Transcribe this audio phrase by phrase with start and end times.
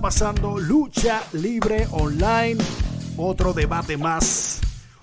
[0.00, 0.58] está pasando?
[0.58, 2.56] Lucha Libre Online,
[3.18, 4.60] otro debate más.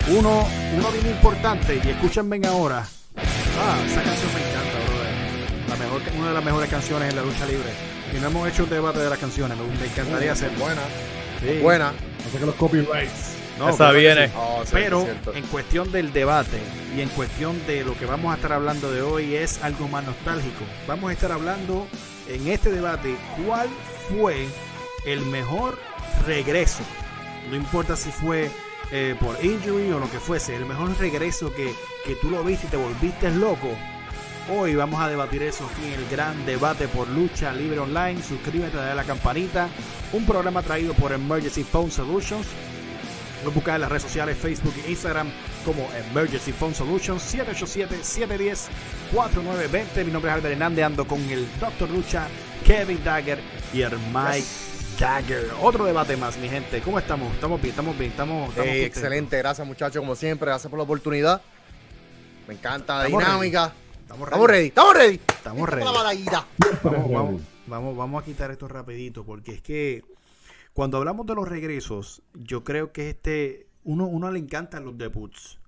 [0.08, 2.88] Uno, uno bien importante, y escúchenme ahora.
[3.16, 5.70] Ah, esa canción me encanta, brother.
[5.70, 7.70] La mejor, una de las mejores canciones en la lucha libre.
[8.16, 10.50] Y no hemos hecho un debate de las canciones, me, me encantaría hacer.
[10.58, 10.82] Buena.
[11.42, 11.60] Sí.
[11.62, 11.92] Buena.
[11.92, 13.36] No sé que los copyrights.
[13.60, 14.28] No, Esa viene.
[14.28, 14.34] sí.
[14.38, 16.60] Oh, sí, Pero en cuestión del debate
[16.96, 20.06] y en cuestión de lo que vamos a estar hablando de hoy es algo más
[20.06, 20.64] nostálgico.
[20.88, 21.88] Vamos a estar hablando
[22.30, 23.68] en este debate cuál
[24.10, 24.48] fue
[25.08, 25.80] el mejor
[26.26, 26.84] regreso.
[27.50, 28.52] No importa si fue
[28.92, 31.74] eh, por injury o lo que fuese, el mejor regreso que,
[32.06, 33.70] que tú lo viste y te volviste loco.
[34.54, 38.22] Hoy vamos a debatir eso aquí en el gran debate por lucha libre online.
[38.22, 39.70] Suscríbete, a la campanita.
[40.14, 42.48] Un programa traído por Emergency Phone Solutions.
[43.46, 45.30] Lo buscas en las redes sociales, Facebook e Instagram
[45.66, 47.22] como Emergency Phone Solutions
[49.14, 50.06] 787-710-4920.
[50.06, 51.90] Mi nombre es Albert Hernández, ando con el Dr.
[51.90, 52.28] Lucha,
[52.66, 53.40] Kevin Dagger
[53.74, 55.52] y el Mike Dagger.
[55.62, 56.82] Otro debate más, mi gente.
[56.82, 57.32] ¿Cómo estamos?
[57.34, 57.72] ¿Estamos bien?
[57.72, 58.12] ¿Estamos bien?
[58.12, 61.42] ¿Estamos, estamos excelente, gracias muchachos, como siempre, gracias por la oportunidad.
[62.48, 63.74] Me encanta la Estamos dinámica.
[64.02, 65.22] Estamos Estamos ready, estamos ready.
[65.28, 65.86] Estamos ready.
[65.86, 66.48] la batallita.
[66.84, 70.04] Vamos, vamos, vamos, vamos a quitar esto rapidito porque es que
[70.74, 75.60] cuando hablamos de los regresos, yo creo que este uno, uno le encantan los debuts,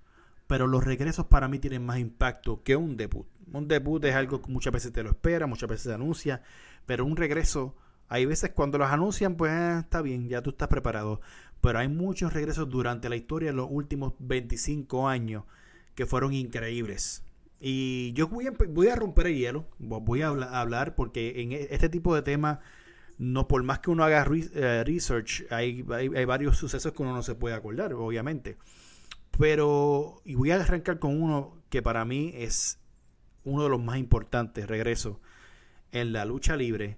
[0.47, 3.27] pero los regresos para mí tienen más impacto que un debut.
[3.53, 6.41] Un debut es algo que muchas veces te lo espera, muchas veces se anuncia,
[6.85, 7.75] pero un regreso,
[8.09, 11.21] hay veces cuando los anuncian, pues ah, está bien, ya tú estás preparado.
[11.61, 15.43] Pero hay muchos regresos durante la historia de los últimos 25 años
[15.95, 17.23] que fueron increíbles.
[17.59, 21.51] Y yo voy a, romper el hielo, vo- voy a habla- a hablar porque en
[21.51, 22.59] e- este tipo de temas,
[23.17, 27.35] no por más que uno haga eh, research, hay, varios sucesos que uno no se
[27.35, 28.57] puede acordar, obviamente.
[29.37, 32.79] Pero, voy a arrancar con uno que para mí es
[33.43, 35.17] uno de los más importantes regresos
[35.91, 36.97] en la lucha libre.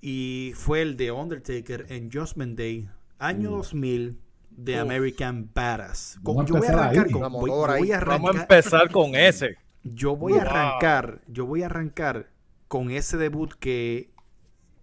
[0.00, 4.18] Y fue el de Undertaker en Judgment Day, año 2000,
[4.50, 4.80] de Uf.
[4.80, 6.18] American Badass.
[6.22, 7.12] Con- yo voy a arrancar ahí.
[7.12, 7.32] con.
[7.32, 8.00] Voy- a.
[8.00, 9.56] Vamos a empezar con ese.
[9.82, 12.30] yo voy a arrancar, yo voy a arrancar
[12.68, 14.10] con ese debut que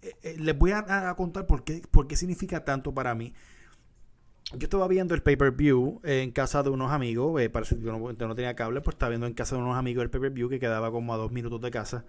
[0.02, 3.34] eh, eh, les voy a, a contar por qué, por qué significa tanto para mí.
[4.52, 8.12] Yo estaba viendo el pay-per-view en casa de unos amigos, eh, parece que yo no,
[8.12, 10.60] yo no tenía cable, pues estaba viendo en casa de unos amigos el pay-per-view que
[10.60, 12.06] quedaba como a dos minutos de casa.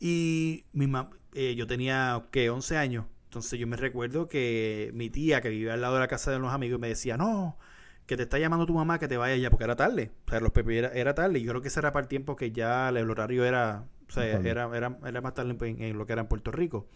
[0.00, 0.86] Y mi
[1.34, 3.06] eh, yo tenía, que 11 años.
[3.24, 6.38] Entonces yo me recuerdo que mi tía que vivía al lado de la casa de
[6.38, 7.58] unos amigos me decía, no,
[8.06, 10.12] que te está llamando tu mamá que te vaya ya, porque era tarde.
[10.26, 11.38] O sea, los era, era tarde.
[11.38, 14.12] Y yo creo que ese era para el tiempo que ya el horario era, o
[14.12, 16.88] sea, era, era, era más tarde en, en lo que era en Puerto Rico.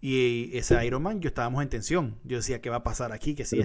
[0.00, 2.16] Y ese Iron Man, yo estábamos en tensión.
[2.24, 3.34] Yo decía, ¿qué va a pasar aquí?
[3.34, 3.58] Que si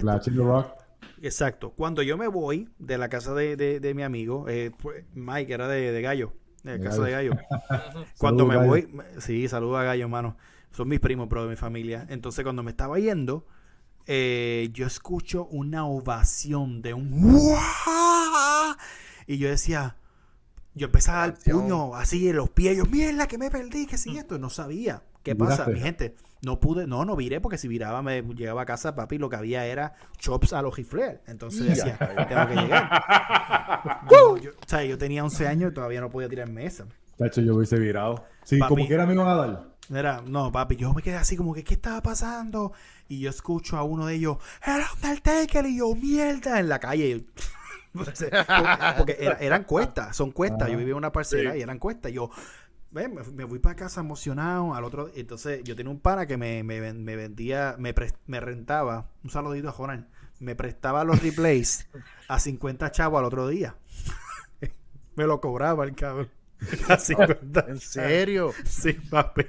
[0.44, 0.72] Rock.
[1.20, 1.70] Exacto.
[1.72, 5.52] Cuando yo me voy de la casa de, de- de mi amigo, eh, pues, Mike
[5.52, 6.32] era de, de Gallo,
[6.62, 7.32] de De casa de Gallo.
[8.18, 10.36] Cuando me voy, me- sí, saludo a Gallo, hermano.
[10.70, 12.06] Son mis primos, pero de mi familia.
[12.08, 13.46] Entonces, cuando me estaba yendo,
[14.06, 18.74] eh, yo escucho una ovación de un ¡Guau!
[19.26, 19.96] y yo decía,
[20.74, 21.60] yo empecé a dar Canción.
[21.62, 22.76] puño así en los pies.
[22.76, 25.02] Yo, mierda, que me perdí, que si esto, no sabía.
[25.22, 26.14] ¿Qué pasa, mi gente?
[26.44, 29.36] No pude, no, no viré porque si viraba me llegaba a casa, papi, lo que
[29.36, 31.22] había era chops a los gifler.
[31.28, 31.96] Entonces decía,
[32.28, 33.04] tengo que llegar.
[34.10, 36.86] Yo, yo- o sea, yo tenía 11 años y todavía no podía tirar mesa.
[37.16, 38.24] Tacho, yo hubiese virado.
[38.44, 38.74] Sí, Papi.
[38.74, 39.64] como quiera me iban a dar.
[39.92, 42.72] Era, no, papi, yo me quedé así como que, ¿qué estaba pasando?
[43.08, 45.66] Y yo escucho a uno de ellos, ¡El Undertaker!
[45.66, 46.58] Y yo, ¡mierda!
[46.58, 47.06] En la calle.
[47.08, 47.26] Y yo,
[48.04, 48.30] porque
[48.98, 50.68] porque era- eran cuestas, son cuestas.
[50.70, 51.58] Yo vivía en una parcela Sí.
[51.58, 52.10] y eran cuestas.
[52.12, 52.30] Yo,
[52.92, 54.74] ven, me, me fui para casa emocionado.
[54.74, 58.40] Al otro, entonces yo tenía un pana que me, me, me vendía, me, pres- me
[58.40, 60.08] rentaba, un saludito a Jonal,
[60.40, 61.88] me prestaba los replays
[62.28, 63.76] a 50 chavos al otro día.
[65.16, 66.30] me lo cobraba el cabrón.
[66.88, 67.66] A 50.
[67.68, 68.52] ¿En serio?
[68.64, 69.46] Sí, papi.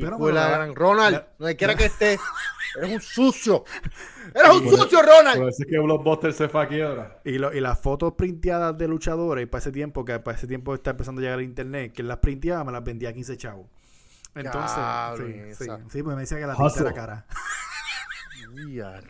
[0.00, 2.18] Pero lo la gran Ronald, la- donde quiera que esté,
[2.78, 3.64] eres un sucio.
[4.34, 5.48] Eres un Por- sucio, Por Ronald.
[5.48, 7.20] eso es que Blockbuster se fue aquí ahora.
[7.24, 10.74] Y, lo- y las fotos printeadas de luchadores para ese tiempo, que para ese tiempo
[10.74, 13.66] está empezando a llegar el internet, que las printeaba, me las vendía a 15 chavos.
[14.34, 16.82] Entonces, sí, sí, sí, pues me decía que la tinta Hustle.
[16.86, 17.26] era cara.
[18.54, 19.00] Mira.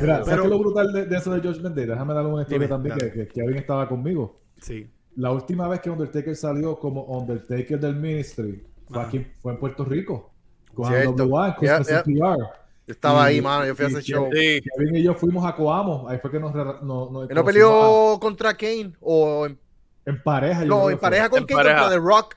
[0.00, 1.86] ¿sabes Pero- qué lo brutal de, de eso de Judgment Day?
[1.86, 3.12] Déjame darle una historia Dime, también, dale.
[3.12, 4.40] que, que Kevin estaba conmigo.
[4.60, 4.88] Sí.
[5.16, 9.84] La última vez que Undertaker salió como Undertaker del Ministry fue, aquí, fue en Puerto
[9.84, 10.31] Rico.
[10.74, 11.26] Con Cierto.
[11.26, 12.02] WA, Christmas ya.
[12.02, 12.38] PR.
[12.86, 13.66] Yo estaba Y- ahí, mano.
[13.66, 14.28] Yo fui a ese show.
[14.32, 14.60] Sí.
[14.76, 16.08] Kevin y yo fuimos a Coamo.
[16.08, 16.54] Ahí fue que nos.
[16.54, 18.92] nos, nos ¿Él no peleó contra Kane?
[19.00, 20.64] ¿O en, pareja.
[20.64, 21.76] no, en pareja con En Kane pareja.
[21.80, 22.36] contra The Rock?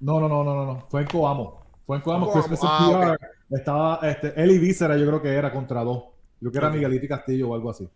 [0.00, 0.80] No, no, no, no, no, no.
[0.90, 1.62] Fue en Coamo.
[1.84, 2.26] Fue en Coamo.
[2.26, 3.56] Coamo, Christmas ah, PR.
[3.58, 6.04] Estaba este, Eli Vícera, yo creo que era contra dos.
[6.40, 6.70] Yo creo que era.
[6.70, 7.88] Miguelito y Castillo o algo así.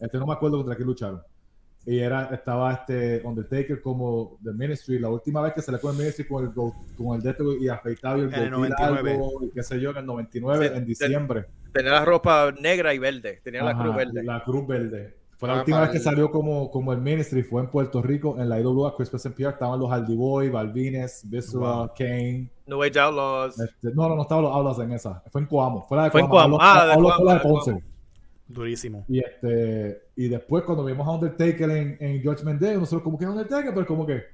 [0.00, 1.22] Este no me acuerdo contra quién lucharon.
[1.86, 5.92] Y era, estaba este Undertaker como The Ministry, la última vez que se le con
[5.92, 8.70] el Ministry con el, go- con el dedo y afeitado y el En el goatee
[8.70, 9.10] 99.
[9.12, 11.46] largo, y qué sé yo, en el 99, Sí, en diciembre.
[11.72, 13.40] Tenía la ropa negra y verde.
[13.42, 14.22] Tenía la Ajá, cruz verde.
[14.24, 15.16] La cruz verde.
[15.38, 18.36] Fue la Ah, última vez que salió como, como el Ministry, fue en Puerto Rico,
[18.38, 21.90] en la IWA Christmas and PR, estaban los Hardy Boy, Balvines, Viscera, Wow.
[21.96, 22.50] Kane.
[22.66, 23.58] New Age Outlaws.
[23.58, 26.10] Este, no, no, no estaban los Aulas en esa, fue en Coamo, fue la de
[26.10, 26.58] Fue en Coamo, Coamo.
[26.60, 27.84] Ah, de Aulas fue la Coamo, de Ponce.
[28.50, 29.04] Durísimo.
[29.08, 33.24] Y, este, y después cuando vimos a Undertaker en, en Judgment Day, nosotros como que
[33.24, 34.24] es Undertaker, pero como que,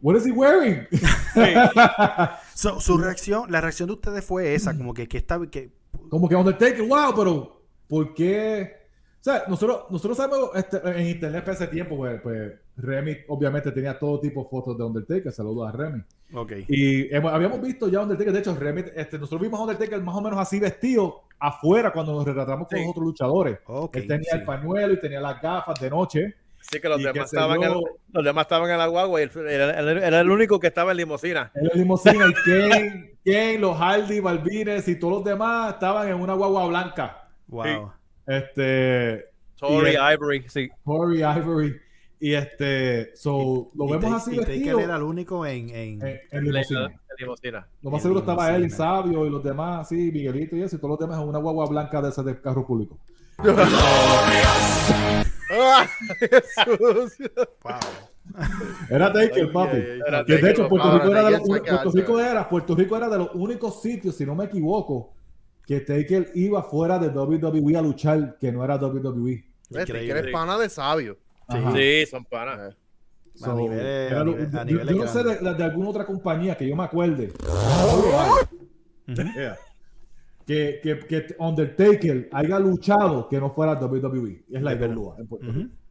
[0.00, 0.86] what is he wearing?
[2.54, 5.72] So, su reacción, la reacción de ustedes fue esa, como que, que está, que,
[6.08, 8.70] como que Undertaker, wow, pero ¿por qué?
[9.20, 13.70] O sea, nosotros, nosotros sabemos este, en internet para ese tiempo, pues, pues Remy obviamente
[13.72, 16.02] tenía todo tipo de fotos de Undertaker, saludos a Remy.
[16.34, 16.52] ok.
[16.68, 20.16] Y hemos- habíamos visto ya Undertaker, de hecho, Remy, este, nosotros vimos a Undertaker más
[20.16, 22.82] o menos así vestido afuera cuando nos retratamos con Sí.
[22.84, 23.58] los otros luchadores.
[23.66, 24.36] Ok, Él tenía sí.
[24.38, 26.34] el pañuelo y tenía las gafas de noche.
[26.60, 27.72] Así que los demás, estaban en,
[28.10, 30.92] los demás estaban en la guagua y él era, él era el único que estaba
[30.92, 31.52] en limusina.
[31.54, 36.14] En la limusina, y Kane, Kane, los Hardy, Balvines y todos los demás estaban en
[36.14, 37.28] una guagua blanca.
[37.48, 37.92] Wow.
[38.26, 39.26] Este,
[39.58, 40.70] Tory Ivory, sí.
[40.84, 41.76] Corey Ivory.
[42.24, 46.22] Y este, so, lo vemos así y Taker vestido era el único en, en-
[47.18, 47.68] limusina.
[47.82, 48.70] Lo más seguro estaba él.
[48.70, 51.66] Sabio y los demás, sí, Miguelito y eso, y todos los demás en una guagua
[51.66, 52.98] blanca de ese de carro público.
[55.50, 55.86] ¡Ah,
[56.18, 57.18] Jesús!
[57.62, 57.78] Wow.
[58.88, 59.76] Era Taker, papi.
[60.08, 63.08] Era Que de hecho, Puerto Rico, era de los, Puerto, Rico era, Puerto Rico era
[63.10, 65.12] de los únicos sitios, si no me equivoco,
[65.66, 69.12] que Taker iba fuera de WWE a luchar, que no era WWE.
[69.20, 70.18] Vete, que Increíble.
[70.20, 71.18] eres pana de sabio.
[71.74, 72.76] Sí, son panas.
[73.34, 76.56] So, A nivel- era a yo- nivel yo no sé de, de alguna otra compañía
[76.56, 77.32] que yo me acuerde.
[79.06, 79.56] Yeah.
[80.46, 84.44] Que, que, que Undertaker haya luchado que no fuera WWE.
[84.50, 84.72] Es la.
[84.74, 85.16] Iberlúa.
[85.18, 85.38] Rico.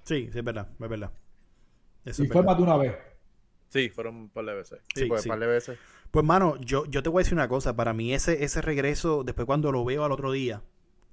[0.03, 1.11] Sí, sí, es verdad, es verdad.
[2.05, 2.51] Eso Y es fue verdad.
[2.51, 2.95] más de una vez.
[3.69, 4.79] Sí, fueron un par de veces.
[4.93, 5.29] Sí, Sí, pues sí.
[5.29, 5.77] par de veces.
[6.11, 7.75] Pues, mano, yo, yo te voy a decir una cosa.
[7.75, 10.61] Para mí, ese, ese regreso, después cuando lo veo al otro día,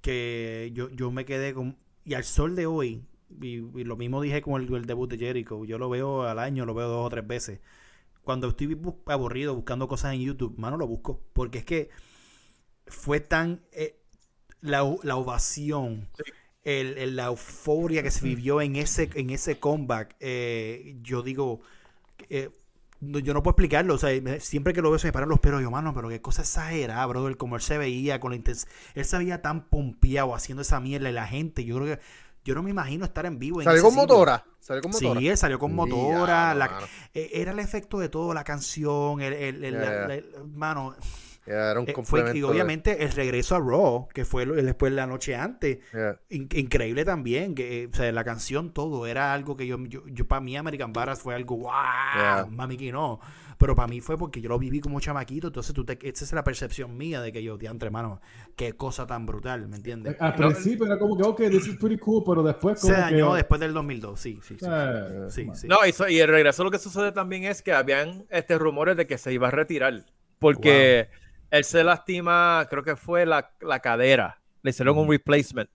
[0.01, 1.77] que yo, yo me quedé con.
[2.05, 3.03] Y al sol de hoy,
[3.41, 6.39] y, y lo mismo dije con el, el debut de Jericho, yo lo veo al
[6.39, 7.59] año, lo veo dos o tres veces.
[8.23, 11.21] Cuando estoy bu- aburrido buscando cosas en YouTube, mano, lo busco.
[11.33, 11.89] Porque es que
[12.87, 13.61] fue tan.
[13.71, 13.97] eh,
[14.61, 16.09] la, la ovación.
[16.65, 21.61] el- el- la euforia que se vivió en ese, en ese comeback, eh, yo digo,
[22.29, 22.51] eh,
[23.01, 25.61] yo no puedo explicarlo, o sea, siempre que lo veo se me paran los pelos,
[25.61, 29.05] yo, mano, pero qué cosa exagerada, brother, como él se veía, con la intens- él
[29.05, 32.03] se veía tan pompeado haciendo esa mierda y la gente, yo creo que,
[32.43, 33.61] yo no me imagino estar en vivo.
[33.61, 34.07] en Salió con sitio.
[34.07, 34.45] motora.
[34.59, 35.19] Salió con motora.
[35.19, 36.79] Sí, él salió con motora, la-
[37.13, 40.21] eh, era el efecto de todo, la canción, el, el- el- Ya, la- la-
[40.53, 40.95] mano,
[41.45, 45.07] Era un eh, fue, y de- obviamente el regreso a Raw, que fue después la
[45.07, 45.79] noche antes.
[46.29, 50.03] In- increíble también, que, eh, o sea, la canción, todo, era algo que yo, yo,
[50.07, 51.71] yo para mí American Barras fue algo, wow,
[52.13, 52.47] Yeah.
[52.49, 53.19] mami que no,
[53.61, 56.33] pero para mí fue porque yo lo viví como chamaquito, entonces tú te, esa es
[56.33, 58.19] la percepción mía de que yo, diantre, hermano,
[58.55, 60.15] qué cosa tan brutal, ¿me entiendes?
[60.19, 63.31] Al principio era como que, ok, this is pretty cool, pero después Se como dañó
[63.31, 63.37] que...
[63.37, 64.65] después del 2002, sí, sí, sí.
[64.67, 65.67] Eh, sí, sí.
[65.67, 68.97] No, y, so- y el regreso lo que sucede también es que habían este, rumores
[68.97, 70.05] de que se iba a retirar.
[70.39, 71.09] Porque
[71.51, 74.41] él se lastima, creo que fue la, la cadera.
[74.63, 75.69] Le hicieron un replacement.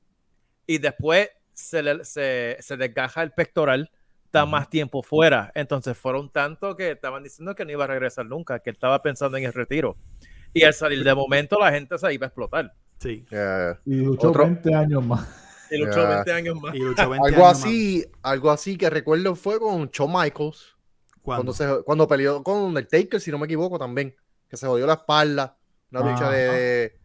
[0.66, 3.92] Y después se, le, se, se desgaja el pectoral,
[4.26, 5.50] está más tiempo fuera.
[5.54, 9.36] Entonces fueron tanto que estaban diciendo que no iba a regresar nunca, que estaba pensando
[9.38, 9.96] en el retiro.
[10.52, 12.74] Y al salir de momento la gente se iba a explotar.
[12.98, 13.24] Sí.
[13.84, 15.66] Y luchó Otro- 20 años más.
[15.70, 16.08] Y luchó Ya.
[16.16, 16.74] 20 años más.
[16.74, 20.76] Y luchó 20 Algo años así, algo así que recuerdo fue con Shawn Michaels.
[21.22, 24.14] Cuando, se, cuando peleó con Undertaker, si no me equivoco, también.
[24.48, 25.56] Que se jodió la espalda.
[25.90, 26.10] Una Ah.
[26.12, 26.98] lucha de.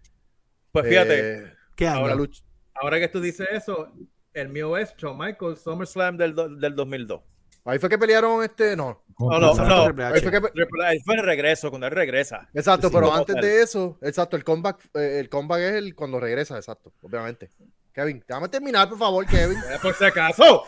[0.72, 1.54] Pues fíjate, eh,
[2.00, 2.44] una lucha-
[2.76, 3.92] ahora que tú dices eso,
[4.34, 7.22] el mío es Shawn Michaels, SummerSlam del, do- del 2002.
[7.66, 8.76] Ahí fue que pelearon este.
[8.76, 9.04] No.
[9.20, 9.54] No, no,
[9.94, 10.06] no.
[10.06, 12.50] Ahí fue que el regreso, cuando él regresa.
[12.56, 13.44] Exacto, Sí, pero antes tal.
[13.44, 17.52] de eso, exacto, el comeback, eh, el comeback es el cuando regresa, exacto, obviamente.
[17.94, 19.58] Kevin, déjame terminar, por favor, Kevin.
[19.82, 20.64] Por si acaso.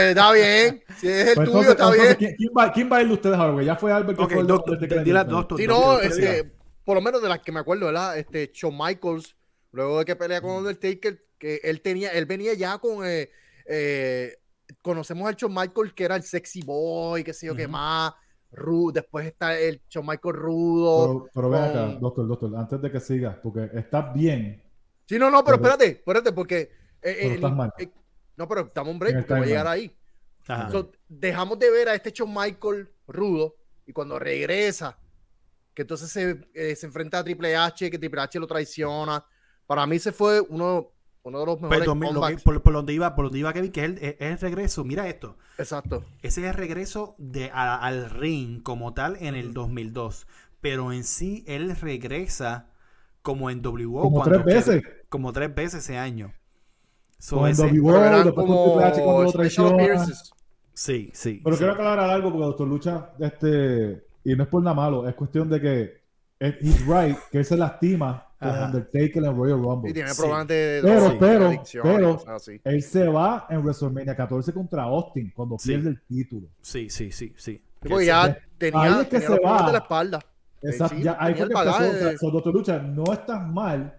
[0.00, 0.82] Está bien.
[0.98, 2.16] Si es el Pues tuyo, entonces, está entonces, bien.
[2.18, 3.52] ¿quién, quién va, ¿Quién va a ir de ustedes ahora?
[3.52, 5.36] Porque ya fue Albert que Ok, fue el doctor, Undertaker en dila- Disney.
[5.40, 6.52] doctor, doctor, no, doctor, este,
[6.84, 8.18] por lo menos de las que me acuerdo, ¿verdad?
[8.18, 9.36] Este, Shawn Michaels,
[9.70, 13.28] luego de que pelea con Undertaker, que él tenía, él venía ya con, eh,
[13.66, 14.36] eh,
[14.80, 17.72] conocemos al Shawn Michaels que era el sexy boy, qué sé yo, qué Ujú.
[17.72, 18.12] más,
[18.52, 21.04] rudo, después está el Shawn Michaels rudo.
[21.24, 24.62] Pero, pero ven acá, doctor, doctor, antes de que sigas, porque estás bien.
[25.04, 26.60] Sí, no, no, pero Pero- espérate, espérate, porque...
[26.60, 26.70] eh,
[27.02, 27.72] Pero el- estás mal.
[27.76, 27.88] eh,
[28.36, 29.96] no, pero estamos break, En el porque voy a llegar ahí.
[30.70, 34.96] So, dejamos de ver a este Shawn Michael rudo y cuando regresa,
[35.74, 39.24] que entonces se, eh, se enfrenta a Triple H, que Triple H lo traiciona.
[39.66, 40.92] Para mí se fue uno,
[41.24, 43.52] uno de los Pero mejores 2000, lo que- por, por donde iba, por donde iba
[43.52, 44.84] Kevin, que es el, es el regreso.
[44.84, 45.36] Mira esto.
[45.58, 46.04] Exacto.
[46.22, 50.26] Ese es el regreso de, a- al ring como tal en el 2002.
[50.60, 52.66] Pero en sí, él regresa
[53.22, 54.02] como en WO.
[54.02, 54.82] Como cuando tres veces.
[55.08, 56.32] como tres veces ese año.
[57.18, 57.92] So, Como en ese- WO,
[58.24, 58.80] después con como
[60.74, 61.40] sí, sí.
[61.44, 61.58] Pero sí.
[61.60, 65.48] quiero aclarar algo porque Doctor Lucha, este, y no es por nada malo, es cuestión
[65.48, 66.01] de que
[66.60, 68.66] he's right, que él se lastima con Ajá.
[68.66, 69.90] Undertaker en Royal Rumble.
[69.90, 70.16] Y tiene Sí.
[70.20, 72.24] problemas de Pero, drogas, pero, adicción pero-.
[72.64, 75.68] Él se va en WrestleMania 14 contra Austin cuando Sí.
[75.68, 76.48] pierde el título.
[76.60, 77.54] Sí, sí, sí, sí.
[77.54, 79.66] Sí, porque Que ya Ahí tenía, es que tenía se los va.
[79.66, 80.20] de la espalda.
[80.62, 81.58] Exacto, sí, ya ahí fue que empezó.
[81.64, 83.98] bagaje O sea, de- so, Doctor Lucha, no estás mal.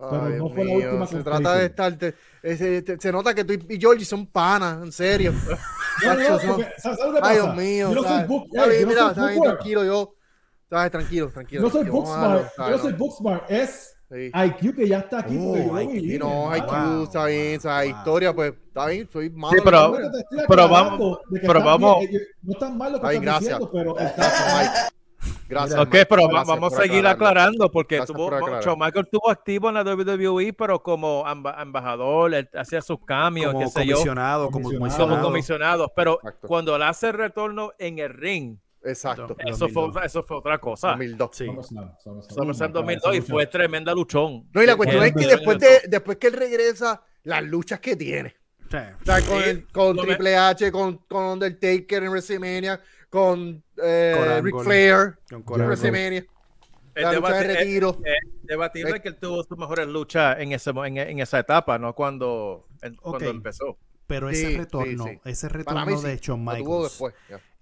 [0.00, 1.92] Pero Ay, no fue la mío, última Se trata de estar.
[1.96, 5.32] te- ese- te- se nota que tú y Georgie son panas, en serio.
[6.04, 7.34] No, no, porque, ¿sabes que Ay?
[7.34, 7.88] Dios mío.
[7.88, 8.28] Yo no soy ¿sabes?
[8.28, 9.54] book, yo no mira, soy está bien, bookware.
[9.56, 10.14] tranquilo, yo.
[10.68, 11.62] Tranquilo, tranquilo.
[11.62, 14.30] No soy Booksmart, yo soy Booksmart, es Sí.
[14.34, 15.36] IQ que ya está aquí.
[15.38, 16.18] Oh, yo IQ.
[16.18, 16.56] no.
[16.56, 17.90] IQ, Wow, está bien, o sea, wow.
[17.90, 19.52] historia, pues, está bien, soy malo.
[19.54, 20.08] Sí, pero- Yo
[20.48, 23.58] pero vamos- pero vamos- bien, eh, no están mal lo que Ay, están gracias.
[23.58, 25.34] diciendo, pero está Gracias, Mike.
[25.48, 25.80] Gracias.
[25.80, 26.06] Ok, Mike.
[26.06, 28.62] pero Gracias vamos a seguir aclarando porque tuvo, por.
[28.64, 31.24] Shawn Michaels estuvo activo en la WWE, pero como
[31.60, 34.96] embajador, él hacía sus cambios, como qué sé yo, comisionado, como Comisionado.
[34.98, 35.26] como comisionado.
[35.28, 35.92] comisionado.
[35.94, 36.48] Pero Exacto.
[36.48, 38.56] cuando él hace el retorno en el ring,
[38.88, 39.36] Exacto.
[39.38, 40.04] Eso fue, 2002.
[40.04, 40.88] eso fue otra cosa.
[40.90, 41.30] 2002.
[41.32, 41.44] Sí.
[41.46, 42.36] SummerSlam, SummerSlam.
[42.36, 44.48] SummerSlam Uh, 2002 y fue tremenda luchón.
[44.52, 47.96] No, y la cuestión es que después, de, después que él regresa, las luchas que
[47.96, 48.36] tiene.
[48.70, 48.76] Sí.
[48.76, 54.14] O sea, con, Sí, el- con Triple H, con, con Undertaker en WrestleMania, con eh,
[54.16, 54.58] Con Ric.
[54.62, 55.66] Flair Con en.
[55.66, 56.24] WrestleMania.
[56.94, 57.96] Es La lucha de debate- retiro.
[58.04, 61.78] es- es debatible que él tuvo sus mejores luchas en, ese, en, en esa etapa,
[61.78, 63.78] no cuando, en- cuando empezó.
[64.06, 65.20] Pero Sí, ese sí, retorno, sí.
[65.26, 66.06] ese Para retorno mí sí.
[66.06, 67.02] de Shawn Michaels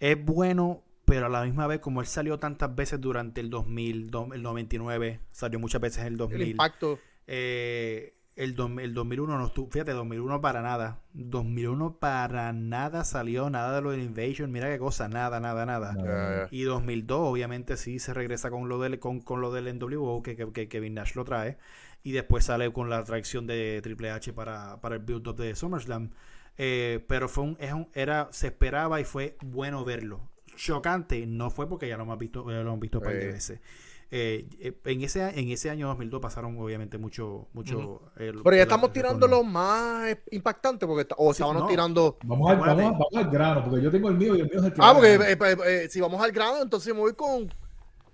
[0.00, 4.10] es bueno, pero a la misma vez, como él salió tantas veces durante el 2000,
[4.10, 6.48] do- el 99, salió muchas veces en el El 2000.
[6.50, 6.98] impacto.
[7.26, 11.00] eh, el, dos- el 2001 no estuvo, fíjate, 2001 para nada.
[11.14, 15.94] 2001 para nada salió, nada de lo del Invasion, mira qué cosa, nada, nada, nada.
[15.96, 16.04] Ya,
[16.42, 16.48] ya.
[16.50, 20.36] Y 2002, obviamente, sí se regresa con lo del, con, con lo del NWO, que,
[20.36, 21.56] que, que Kevin Nash lo trae.
[22.02, 26.10] Y después sale con la traición de Triple H para, para el build-up de SummerSlam.
[26.58, 30.20] Eh, pero fue un, es un- era, se esperaba y fue bueno verlo.
[30.56, 33.20] Chocante, no fue porque ya lo hemos visto, ya lo hemos visto un par de
[33.22, 33.26] Sí.
[33.28, 33.60] veces.
[34.08, 37.48] Eh, eh, en, ese, en ese año 2002 pasaron obviamente mucho...
[37.52, 39.36] mucho eh, Pero ya estamos tirando retorno.
[39.38, 41.68] lo más eh, impactante porque está- o Sí, estábamos no.
[41.68, 44.58] tirando Vamos al, vamos, vamos al grano, porque yo tengo el mío y el mío
[44.60, 47.14] es el que Ah, porque eh, eh, eh, si vamos al grano, entonces me voy
[47.14, 47.52] con,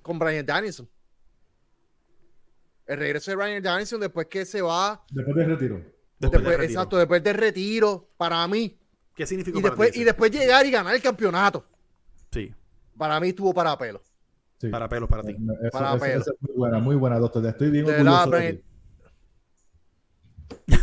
[0.01, 0.89] con Brian Danielson.
[2.87, 5.77] El regreso de Brian Danielson después que se va, Después del retiro.
[5.77, 6.65] Después después, del retiro.
[6.65, 8.79] exacto, después del retiro, para mí.
[9.15, 11.67] ¿Qué significó Y para después, ti y después llegar y ganar el campeonato.
[12.33, 12.53] Sí,
[12.97, 14.01] Para mí estuvo para pelo.
[14.59, 14.69] Sí.
[14.69, 15.33] para pelos para ti.
[15.33, 16.21] Eso, Para eso- pelo.
[16.21, 17.45] eso es muy buena, muy buena, doctor.
[17.47, 18.65] Estoy bien De verdad, orgulloso de.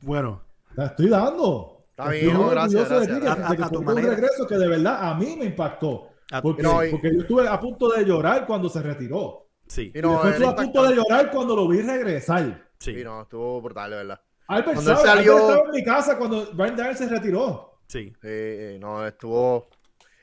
[0.00, 0.42] Bueno,
[0.74, 1.84] Te estoy dando.
[1.90, 4.10] Está bien, no, gracias, de ti, que A- a tu tuviste un manera.
[4.10, 6.10] regreso que de verdad a mí me impactó.
[6.32, 9.48] a- Porque, No, y- porque yo estuve a punto de llorar cuando se retiró.
[9.66, 12.66] sí, Y Y después estuve a punto de llorar cuando lo vi regresar.
[12.78, 14.20] sí, Sí, no, estuvo brutal, de verdad.
[14.48, 17.75] Albert, Cuando él sabe, salió- Albert estaba en mi casa cuando Brian Daniel se retiró.
[17.88, 18.10] Sí.
[18.10, 19.68] Sí, eh, no, estuvo.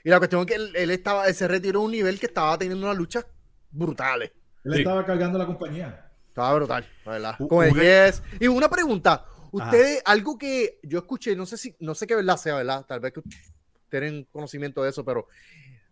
[0.03, 2.25] Y la cuestión es que él, él estaba, él se retiró a un nivel que
[2.25, 3.25] estaba teniendo unas luchas
[3.71, 4.31] brutales.
[4.65, 4.79] Él Sí.
[4.79, 6.11] estaba cargando la compañía.
[6.27, 7.35] Estaba brutal, la verdad.
[7.39, 8.21] U- Con el yes.
[8.39, 9.25] Y una pregunta.
[9.51, 12.83] Ustedes, algo que yo escuché, no sé si, no sé qué verdad sea, ¿verdad?
[12.87, 13.21] Tal vez que
[13.89, 15.27] tienen conocimiento de eso, pero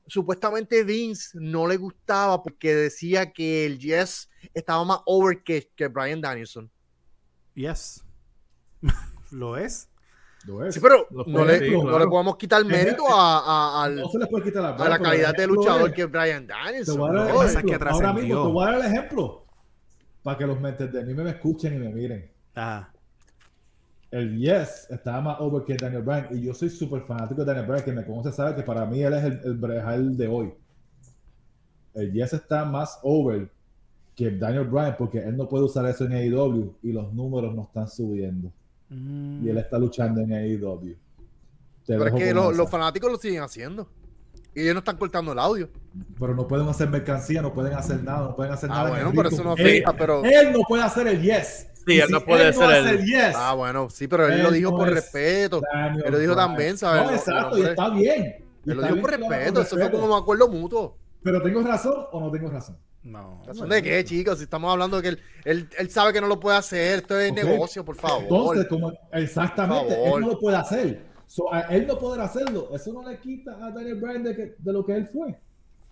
[0.07, 5.87] supuestamente Vince no le gustaba porque decía que el Yes estaba más over que, que
[5.87, 6.71] Brian Danielson.
[7.53, 8.03] Yes.
[9.31, 9.87] Lo es.
[10.71, 11.99] Sí, pero no le, sí, no claro.
[11.99, 14.99] le podemos quitar mérito a, a- al- no se le puede quitar la, a la
[14.99, 16.99] calidad de luchador que es Brian Danielson.
[16.99, 19.45] Ahora mismo te voy a dar el ejemplo.
[20.23, 22.31] Para que los mentes de mí me escuchen y me miren.
[22.55, 22.91] Ajá.
[24.11, 26.27] El Yes estaba más over que Daniel Bryan.
[26.31, 27.85] Y yo soy súper fanático de Daniel Bryan.
[27.85, 30.53] Que me conoce sabe que para mí él es el, el Brejal de hoy.
[31.93, 33.49] El Yes está más over
[34.15, 37.63] que Daniel Bryan porque él no puede usar eso en AEW y los números no
[37.63, 38.51] están subiendo.
[38.91, 40.95] Mm, Y él está luchando en AEW.
[41.85, 43.87] Te Pero es que lo- los fanáticos lo siguen haciendo.
[44.53, 45.69] Y ellos no están cortando el audio.
[46.19, 48.89] Pero no pueden hacer mercancía, no pueden hacer nada, no pueden hacer Ah, nada.
[48.89, 51.67] en bueno, pero eso no él, afecta, pero- él no puede hacer el yes.
[51.87, 53.33] Sí, Y él si no puede no hacer hace el- yes.
[53.35, 55.61] Ah, bueno, sí, pero él Él lo dijo no por es respeto.
[55.73, 56.47] Daniel Él lo dijo Bryan.
[56.49, 57.03] también, ¿sabes?
[57.03, 58.23] No, exacto, y está bien.
[58.23, 59.61] Él lo dijo bien por respeto.
[59.61, 60.97] Eso fue como un acuerdo mutuo.
[61.23, 62.77] Pero tengo razón o no tengo razón.
[63.03, 63.41] No.
[63.47, 64.37] ¿Razón de qué, chicos?
[64.37, 66.99] Si estamos hablando de que él, él, él sabe que no lo puede hacer.
[66.99, 68.21] Esto es negocio, por favor.
[68.23, 70.19] Entonces, como exactamente, favor.
[70.19, 71.01] él no lo puede hacer.
[71.25, 74.55] So, a él no poder hacerlo, eso no le quita a Daniel Bryan de, que-
[74.57, 75.39] de lo que él fue.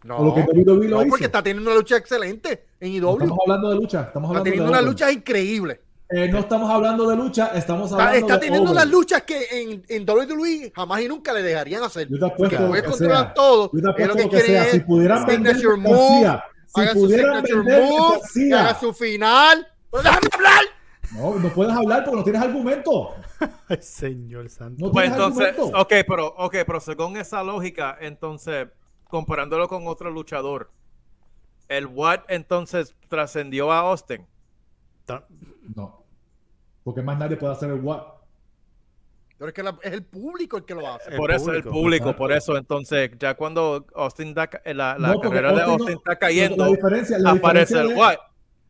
[0.04, 1.10] No, O lo que WWE lo no, hizo.
[1.10, 3.12] porque está teniendo una lucha excelente en No IW.
[3.24, 5.82] estamos hablando de lucha, estamos Está hablando teniendo de una lucha increíble.
[6.12, 9.46] Eh, no estamos hablando de lucha, estamos Está, hablando está de teniendo unas luchas que
[9.52, 12.08] en, en WWE jamás y nunca le dejarían hacer.
[12.10, 13.34] Yo te apuesto Porque lo puedes que controlar sea.
[13.34, 13.72] todo.
[13.74, 14.64] Yo te apuesto lo que que quieren sea.
[14.66, 19.68] es Si pudieran vender mercancía, si haga su pudieran vender move, haga su final.
[19.92, 20.64] ¡Pero déjame hablar!
[21.16, 23.16] No, no puedes hablar porque no tienes argumento.
[23.68, 24.86] Ay, señor santo.
[24.86, 25.80] No Pues entonces, argumento.
[25.80, 28.68] ok, pero, ok, pero según esa lógica, entonces,
[29.06, 30.72] comparándolo con otro luchador,
[31.68, 34.28] el Watt entonces trascendió a Austin.
[35.76, 36.04] No.
[36.84, 38.19] Porque más nadie puede hacer el what.
[39.40, 41.10] Pero es que la- es el público el que lo hace.
[41.12, 42.18] El por eso el público, público, exacto.
[42.18, 45.92] por eso entonces, ya cuando Austin da, ca- la, la No, carrera de Austin no-
[45.94, 48.20] está La cayendo, diferencia, la aparece diferencia el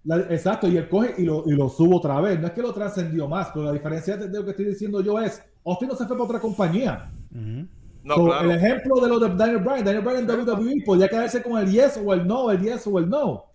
[0.06, 2.40] la- exacto, y él coge y lo, y lo sube otra vez.
[2.40, 5.02] No es que lo trascendió más, pero la diferencia de, de lo que estoy diciendo
[5.02, 7.12] yo es, Austin no se fue para otra compañía.
[7.32, 8.50] No, So, claro.
[8.50, 11.70] El ejemplo de lo de Daniel Bryan, Daniel Bryan en WWE podía quedarse con el
[11.70, 13.46] yes o el no, el yes o el no.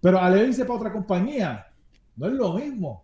[0.00, 1.66] Pero al irse para otra compañía,
[2.16, 3.03] no es lo mismo.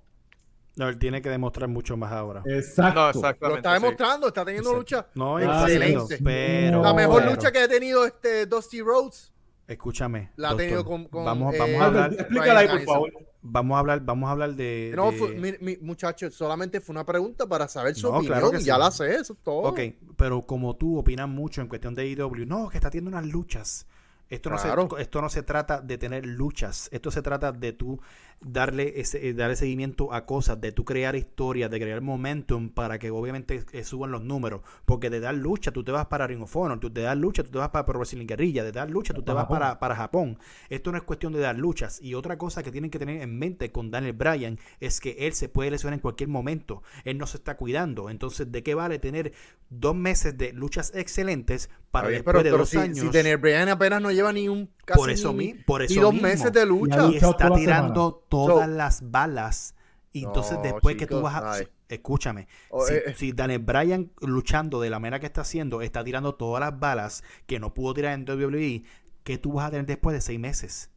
[0.76, 2.42] No, él tiene que demostrar mucho más ahora.
[2.46, 3.00] Exacto.
[3.22, 3.82] No, Lo está sí.
[3.82, 5.06] demostrando, está teniendo lucha.
[5.14, 6.18] No, excelente.
[6.22, 6.82] pero...
[6.82, 9.32] La mejor pero- lucha que ha tenido este Dusty Rhodes
[9.66, 10.32] Escúchame.
[10.36, 13.10] la ha tenido con, con, vamos, eh, vamos a hablar, explícala ahí, por favor.
[13.40, 14.92] vamos a hablar, vamos a hablar de...
[14.96, 18.32] No, de- fue- mi, mi- muchacho, solamente fue una pregunta para saber su No, opinión.
[18.38, 18.80] claro que y ya sí.
[18.80, 19.62] la sé, eso es todo.
[19.68, 19.80] Ok,
[20.16, 23.86] pero como tú opinas mucho en cuestión de IW, no, que está teniendo unas luchas.
[24.28, 24.68] Esto no, se,
[25.00, 28.00] esto no se trata de tener luchas, esto se trata de tú
[28.40, 32.98] darle, ese, eh, darle seguimiento a cosas, de tú crear historias, de crear momentum para
[32.98, 34.62] que obviamente eh, suban los números.
[34.84, 37.42] Porque de dar lucha tú te vas para Ring of Honor, tú de dar lucha
[37.42, 39.58] tú te vas para Pro Wrestling Guerrilla, de dar lucha tú te vas Japón.
[39.58, 40.38] para, para Japón.
[40.68, 42.00] Esto no es cuestión de dar luchas.
[42.02, 45.32] Y otra cosa que tienen que tener en mente con Daniel Bryan es que él
[45.34, 46.82] se puede lesionar en cualquier momento.
[47.04, 48.10] Él no se está cuidando.
[48.10, 49.32] Entonces, ¿de qué vale tener
[49.68, 52.98] dos meses de luchas excelentes para después pero, de pero dos si, años?
[52.98, 56.12] si Daniel Bryan apenas no lleva ni un casi por eso, ni, por eso dos
[56.12, 56.28] mismo.
[56.28, 57.06] meses de lucha.
[57.08, 59.74] y está tirando todas So- las balas.
[60.12, 61.52] Y entonces No, después que tú vas a...
[61.52, 61.68] ay.
[61.88, 62.46] Escúchame.
[62.70, 63.14] Oh, si, eh, eh.
[63.16, 67.22] si Daniel Bryan luchando de la manera que está haciendo, está tirando todas las balas
[67.46, 68.84] que no pudo tirar en WWE,
[69.24, 70.88] ¿qué tú vas a tener después de seis meses?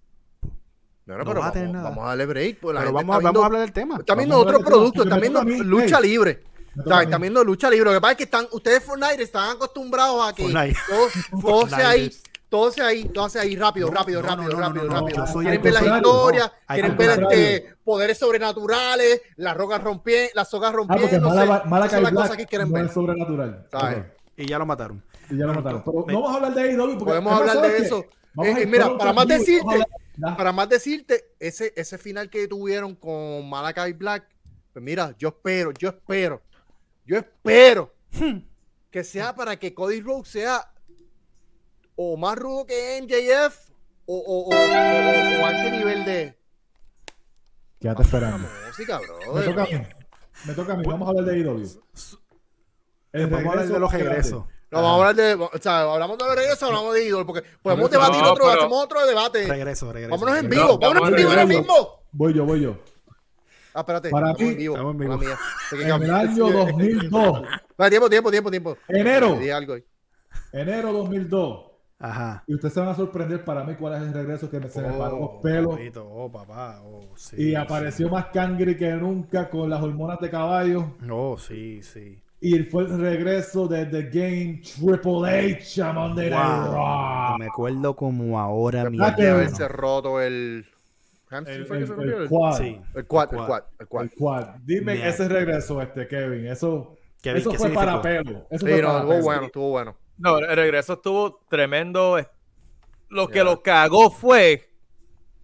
[1.05, 1.89] No pero vas a tener nada.
[1.89, 2.59] vamos a darle break.
[2.59, 3.97] Pues la Pero gente vamos, a- viendo- hablar del tema.
[3.97, 5.57] Está viendo Vamos a otro hablar del tema, producto, porque están me viendo toca a
[5.57, 6.09] mí, lucha hey.
[6.09, 6.43] libre.
[6.75, 6.83] Mí.
[7.03, 7.85] Están viendo lucha libre.
[7.85, 10.79] Lo que pasa es que están, ustedes Fortnite están acostumbrados a que Fortnite.
[10.87, 12.11] todo, todo sea ahí.
[12.53, 15.39] Todo sea ahí, todo ahí, rápido, No, rápido, no, rápido, no, rápido, rápido.
[15.41, 20.75] quieren ver las historias, quieren ver este, poderes sobrenaturales, las rocas rompiendo, las sogas Ah,
[20.87, 21.29] porque rompiendo.
[21.29, 22.85] Mala- Malachi son las cosas que quieren no ver.
[22.85, 23.67] es sobrenatural.
[24.37, 25.03] Y ya lo mataron.
[25.31, 25.81] Y ya lo mataron.
[25.83, 28.05] Pero Me- no vamos a hablar de AEW porque Podemos hablar de ¿sabes eso.
[28.43, 29.83] Eh, mira, para más decirte.
[30.37, 34.27] Para más decirte, ese, ese final que tuvieron con Malachi Black,
[34.71, 36.39] pues mira, yo espero, yo espero,
[37.03, 37.95] yo espero
[38.91, 40.71] que sea para que Cody Rhodes sea
[41.95, 43.69] o más rudo que MJF
[44.05, 46.37] o, o, o, o- o a ese nivel de
[47.79, 48.47] Quédate esperando.
[48.67, 49.33] música, bro.
[49.33, 49.87] Me toca a mí.
[50.45, 50.83] Me toca a mí.
[50.87, 51.81] Vamos a hablar de AEW.
[53.11, 54.45] El Vamos a hablar de los regresos.
[54.71, 57.91] No, vamos a hablar de, o sea, hablamos de regreso, hablamos de ídolo, porque podemos
[57.91, 59.45] No, debatir otro, pero- hacemos otro debate.
[59.47, 60.11] Regreso, regreso.
[60.11, 61.99] Vámonos en vivo, vámonos en vivo ahora mismo.
[62.11, 62.77] Voy yo, voy yo.
[63.75, 64.75] Ah, espérate, Para mí- en vivo.
[64.75, 65.17] estamos en vivo.
[65.17, 65.37] Mía.
[65.73, 67.43] En el año 2002.
[67.69, 68.77] Espera, tiempo, tiempo, tiempo, tiempo.
[68.87, 69.37] Enero.
[69.55, 69.83] Algo ahí.
[70.51, 71.65] Enero 2002.
[71.99, 72.43] Ajá.
[72.47, 74.81] Y ustedes se van a sorprender para mí cuál es el regreso que me, se
[74.81, 75.75] me paró los Oh, pelos.
[75.75, 76.81] papito, oh, papá.
[76.83, 80.95] Oh, sí, Y apareció más cangri que nunca con las hormonas de caballo.
[80.99, 81.07] sí.
[81.09, 82.19] Oh, sí, sí.
[82.41, 86.73] Y fue el regreso de The Game Triple H a Monday Night Wow.
[86.73, 87.37] Raw.
[87.37, 90.65] Me acuerdo como ahora mi ¿Verdad que haberse roto el.
[91.31, 92.57] El, el- el El- quad.
[92.57, 92.81] Sí.
[92.93, 93.47] El quad, el quad.
[93.47, 94.03] quad, el quad.
[94.03, 94.47] El quad.
[94.65, 96.47] Dime ese regreso, este Kevin.
[96.47, 98.45] Eso, Kevin, eso ¿qué fue para pelo.
[98.51, 99.23] Eso Sí, fue no, para estuvo pelo.
[99.23, 99.95] bueno, estuvo bueno.
[100.17, 102.17] No, el regreso estuvo tremendo.
[103.09, 104.69] Lo que lo cagó fue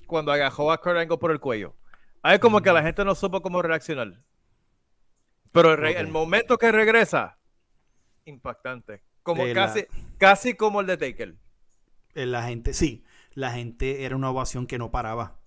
[0.07, 1.75] cuando agajó a Kurt Angle por el cuello.
[2.21, 4.21] Ahí como que la gente no supo cómo reaccionar.
[5.51, 7.37] Pero el, momento que regresa,
[8.25, 9.01] impactante.
[9.23, 9.85] Como De la- casi,
[10.17, 11.35] casi como el de Taker.
[12.15, 13.03] Eh, La gente, sí,
[13.33, 15.39] la gente era una ovación que no paraba.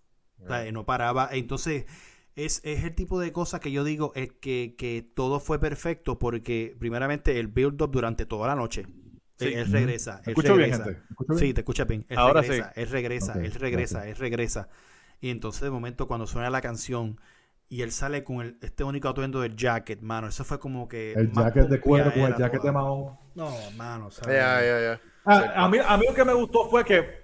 [0.42, 1.28] O sea, no paraba.
[1.30, 1.86] Entonces,
[2.34, 6.18] es, es el tipo de cosas que yo digo, es que, que todo fue perfecto
[6.18, 8.86] porque, primeramente, el build-up durante toda la noche.
[9.38, 9.52] Sí.
[9.52, 10.14] Él, regresa.
[10.14, 10.84] ¿Me Él escucho bien, regresa.
[10.84, 11.00] gente?
[11.00, 11.38] ¿Me escucho bien?
[11.48, 12.06] Sí, te escucha bien.
[12.08, 14.06] Él Ahora regresa, él regresa, Ok, él regresa, gracias.
[14.06, 14.68] él regresa.
[15.20, 17.18] Y entonces de momento cuando suena la canción
[17.68, 21.12] y él sale con el, este único atuendo de jacket, mano, eso fue como que...
[21.14, 22.72] El jacket de cuero con el jacket de toda.
[22.72, 23.16] mahón.
[23.34, 24.36] No, mano, ¿sabes?
[24.36, 25.00] Ya, ya, ya.
[25.24, 27.22] Ah, a, mí, a mí lo que me gustó fue que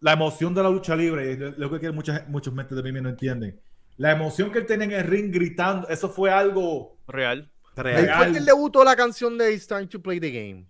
[0.00, 3.60] la emoción de la lucha libre, lo que muchas, muchos mentes de mí no entienden,
[3.98, 6.96] la emoción que él tenía en el ring gritando, eso fue algo...
[7.06, 7.50] Real.
[7.76, 8.02] Ahí Real.
[8.04, 8.16] Real.
[8.16, 10.66] fue que él debutó la canción de It's Time to Play the Game.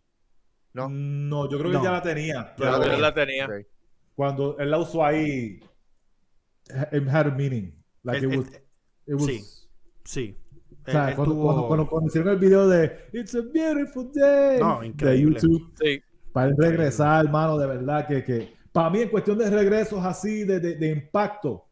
[0.73, 0.89] No.
[0.89, 1.85] No, yo creo que No.
[1.85, 2.35] ya la tenía.
[2.35, 2.99] Ya pero- la tenía.
[2.99, 3.47] la tenía.
[3.47, 3.53] Ok.
[4.15, 5.61] cuando él la usó ahí,
[6.93, 7.73] it had a meaning.
[8.03, 8.63] Like El- it was, el-
[9.07, 9.41] it was- sí.
[10.05, 10.37] Sí.
[10.87, 14.59] o sea, él cuando, cuando- cuando- cuando hicieron el video de It's a beautiful day
[14.61, 15.39] No, de increíble.
[15.41, 16.03] YouTube, Sí.
[16.33, 20.45] para él regresar, hermano, de verdad que, que para mí en cuestión de regresos así,
[20.45, 21.67] de, de, de impacto,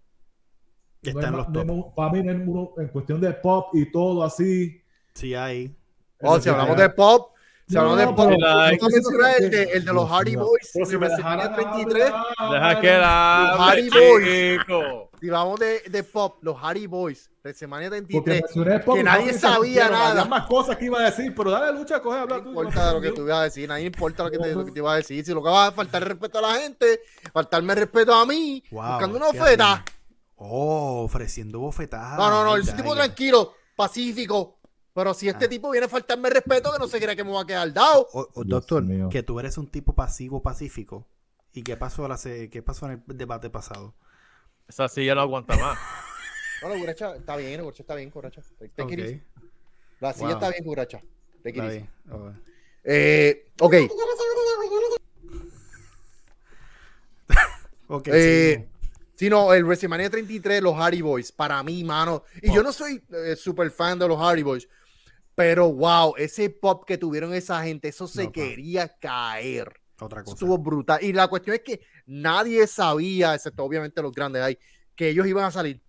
[1.02, 1.94] que no está en hay los no top.
[1.94, 4.80] para mí uno- en cuestión de pop y todo así.
[5.14, 5.76] Sí, hay.
[6.22, 7.32] Oh, si hablamos de pop,
[7.74, 10.36] No, hablamos de no, pop, no vamos a el de, el los Hardy.
[10.36, 12.12] Boys, si de me WrestleMania dejaran 33.
[12.38, 14.60] hablar, Deja que la Hardy Boys.
[14.60, 15.10] chico.
[15.20, 18.42] Si hablamos de, de pop, los Hardy Boys, WrestleMania Porque 33.
[18.42, 20.24] mencioné pop que nadie sabía nada.
[20.24, 22.48] Más cosas que iba a decir, pero dale lucha, coge, habla No tú.
[22.50, 24.78] importa lo que tú ibas a decir, nadie importa lo que, te, lo que te
[24.78, 25.24] iba a decir.
[25.24, 27.00] Si lo que va a faltar es respeto a la gente,
[27.32, 29.84] faltarme respeto a mí, Wow, buscando una oferta.
[30.36, 32.16] Oh, ofreciendo bofetadas.
[32.16, 34.57] No, no, no, ese tipo tranquilo, pacífico.
[34.98, 35.48] Pero si este Ah.
[35.48, 38.08] tipo viene a faltarme respeto, que no se crea que me va a quedar dado.
[38.12, 41.06] O- o, Dios doctor, que tú eres un tipo pasivo pacífico.
[41.52, 43.94] ¿Y qué pasó, la se- qué pasó en el debate pasado?
[44.66, 45.78] Esa silla no aguanta más.
[46.62, 48.42] No, no, Guracha, está bien, Guracha, está bien, Guracha.
[48.58, 49.22] Take Ok, it easy.
[50.00, 50.34] La silla Wow.
[50.34, 50.98] está bien, Guracha.
[51.44, 51.88] Take it está bien.
[52.10, 52.32] Oh.
[52.82, 53.74] Eh, ok,
[57.86, 58.98] Ok, Eh, sí.
[59.14, 62.24] si no, el WrestleMania 33, los Hardy Boys, para mí, mano.
[62.42, 64.68] Y yo no soy eh, super fan de los Hardy Boys,
[65.38, 68.32] pero wow, ese pop que tuvieron esa gente, eso se No, pa.
[68.32, 69.72] quería caer.
[70.00, 70.34] Otra cosa.
[70.34, 70.98] Estuvo brutal.
[71.02, 74.58] Y la cuestión es que nadie sabía, excepto obviamente los grandes ahí,
[74.96, 75.80] que ellos iban a salir,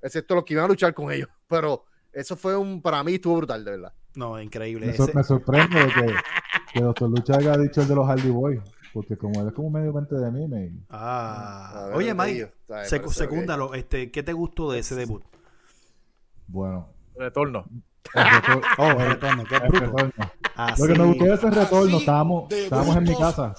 [0.00, 1.28] excepto los que iban a luchar con ellos.
[1.48, 3.92] Pero eso fue un, para mí estuvo brutal, de verdad.
[4.16, 4.86] No, increíble.
[4.86, 6.14] Me, sor- me sorprende de que,
[6.74, 8.60] que Doctor Lucha haya dicho el de los Hardy Boys,
[8.92, 10.72] porque como él es como medio mente de mí, me...
[10.90, 11.72] Ah.
[11.84, 13.08] A ver, Oye, Mike, ok.
[13.12, 13.74] secúndalo.
[13.74, 15.22] Este, ¿Qué te gustó de ese debut?
[16.48, 16.88] bueno.
[17.16, 17.64] Retorno.
[18.14, 20.06] El retor- Oh, el- retorno, qué el bruto.
[20.78, 23.54] Lo que me gustó de ese retorno, estábamos, estábamos en mi casa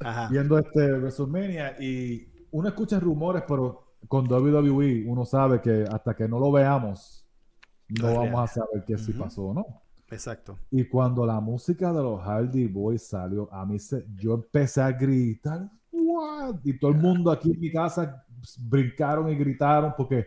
[0.00, 0.28] Ajá.
[0.30, 6.28] viendo este WrestleMania y uno escucha rumores, pero con WWE uno sabe que hasta que
[6.28, 7.24] no lo veamos,
[7.90, 9.20] No vamos a saber qué si Ujú.
[9.20, 9.64] pasó o no.
[10.10, 10.58] Exacto.
[10.70, 14.92] Y cuando la música de los Hardy Boys salió, a mí se, yo empecé a
[14.92, 18.24] gritar, "What?", Y todo el mundo aquí en mi casa
[18.58, 20.26] brincaron y gritaron porque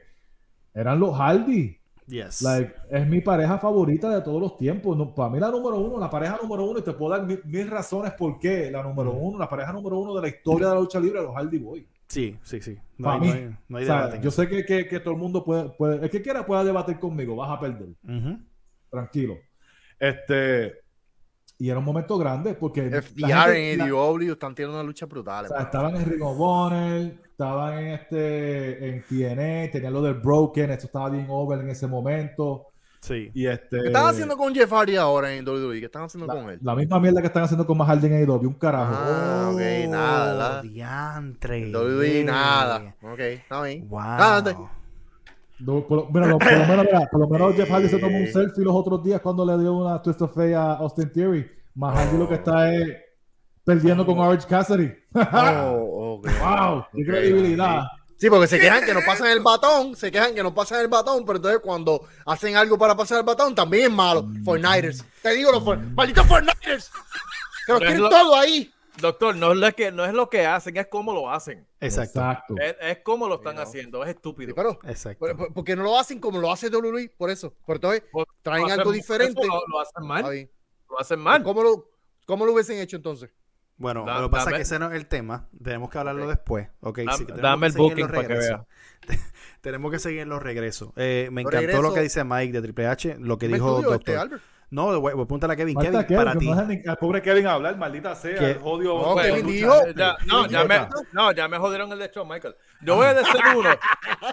[0.73, 1.77] eran los Hardy.
[2.11, 2.41] Yes.
[2.41, 4.97] Like, es mi pareja favorita de todos los tiempos.
[4.97, 7.41] No, para mí la número uno, la pareja número uno, y te puedo dar mil,
[7.45, 8.69] mil razones por qué.
[8.69, 11.33] La número uno, la pareja número uno de la historia de la lucha libre, los
[11.33, 11.85] Hardy Boys.
[12.07, 12.77] Sí, sí, sí.
[12.97, 13.27] No hay, mí.
[13.27, 16.09] no hay, no debate yo sé que, que- que todo el mundo puede, puede, el
[16.09, 17.87] que quiera pueda debatir conmigo, vas a perder
[18.89, 19.37] tranquilo.
[19.97, 20.73] Este,
[21.57, 25.05] y era un momento grande porque FDR gente- en la- AEW están teniendo una lucha
[25.05, 25.45] brutal.
[25.45, 30.13] o sea, estaban en Ring of Honor, estaban en este en TNA, tenían lo del
[30.15, 32.67] Broken, esto estaba bien over en ese momento.
[32.99, 33.31] Sí.
[33.33, 35.79] Y este ¿Qué están haciendo con Jeff Hardy ahora en WWE?
[35.79, 36.59] ¿Qué están haciendo con él?
[36.61, 38.93] la misma mierda que están haciendo con más Harden en AEW, un carajo.
[38.95, 40.59] Ah, ok, nada, nada.
[40.59, 41.71] Oh, Diantre.
[41.71, 42.95] WWE nada.
[43.01, 43.89] Ok, está bien.
[43.89, 43.99] Wow.
[44.01, 44.55] Nada, te-
[45.59, 47.97] No, por, lo- mira, lo- por lo menos, mira, por lo menos Jeff Hardy se
[47.97, 51.11] tomó un selfie los otros días cuando le dio una twist of fate a Austin
[51.11, 51.49] Theory.
[51.73, 52.87] Más Hardy lo que está es
[53.63, 54.91] perdiendo con Orange Cassidy.
[55.15, 55.90] Oh,
[56.21, 56.85] ¡Wow!
[56.93, 57.83] ¡Qué credibilidad!
[58.17, 60.87] Sí, porque se quejan que no pasan el batón, se quejan que no pasan el
[60.87, 64.27] batón, pero entonces cuando hacen algo para pasar el batón también es malo.
[64.45, 65.03] Fortniters.
[65.23, 66.91] Te digo los for- malditos Fortniters.
[67.65, 68.71] Que los quieren lo- todo ahí.
[68.99, 71.65] Doctor, no es, lo que, no es lo que hacen, es cómo lo hacen.
[71.79, 72.21] Exacto.
[72.61, 73.63] Es, es cómo lo están Sí, ¿no?
[73.63, 74.53] haciendo, es Sí, estúpido.
[74.53, 75.17] pero, Exacto.
[75.19, 77.51] por- por- porque no lo hacen como lo hace WWE, por eso.
[77.65, 79.47] Por entonces Por- traen lo algo hacen- diferente.
[79.47, 80.49] Lo, lo hacen mal,
[80.89, 81.41] lo hacen mal.
[81.41, 81.89] ¿Cómo lo,
[82.27, 83.31] ¿Cómo lo hubiesen hecho entonces?
[83.81, 85.47] Bueno, Da- lo que pasa dame- es que ese no es el tema.
[85.63, 86.69] Tenemos que hablarlo después.
[86.81, 88.61] Ok, Dame- sí, el booking para que regresos.
[89.61, 90.91] tenemos que seguir en los regresos.
[90.95, 93.89] Eh, me Los encantó lo que dice Mike de Triple H, lo que dijo tuyo,
[93.91, 93.99] Doctor.
[94.15, 94.43] este, Albert.
[94.69, 95.77] no, voy- voy a Kevin.
[95.77, 96.49] Kevin, Kevin, para ti.
[96.87, 98.35] al pobre Kevin hablar, maldita sea.
[98.37, 98.51] ¿Qué?
[98.51, 98.93] El odio.
[99.01, 102.11] No, bueno, Kevin lucha- dijo- Ya, no, ya me, no, ya me jodieron el de
[102.13, 102.55] Shawn Michael.
[102.81, 103.69] Yo voy a decir uno.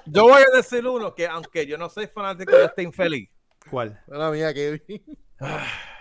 [0.07, 3.29] Yo voy a decir uno que aunque yo no soy fanático de este infeliz,
[3.71, 4.01] ¿Cuál?
[4.07, 4.83] La mía, Kevin.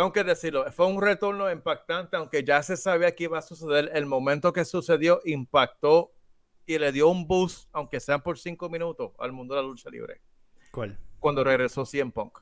[0.00, 3.90] tengo que decirlo, fue un retorno impactante, aunque ya se sabía que iba a suceder.
[3.92, 6.10] El momento que sucedió impactó
[6.64, 9.90] y le dio un boost, aunque sean por cinco minutos, al mundo de la lucha
[9.90, 10.22] libre.
[10.72, 10.98] ¿Cuál?
[11.18, 12.38] Cuando regresó CM Punk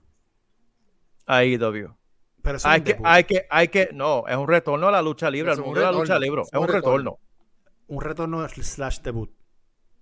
[1.27, 1.97] a AEW.
[2.43, 5.51] Pero Hay que, hay que, hay que, no, es un retorno a la lucha libre,
[5.51, 6.43] al un mundo de la lucha libre.
[6.43, 7.19] es un un retorno.
[7.19, 7.19] retorno.
[7.89, 9.33] un retorno slash debut.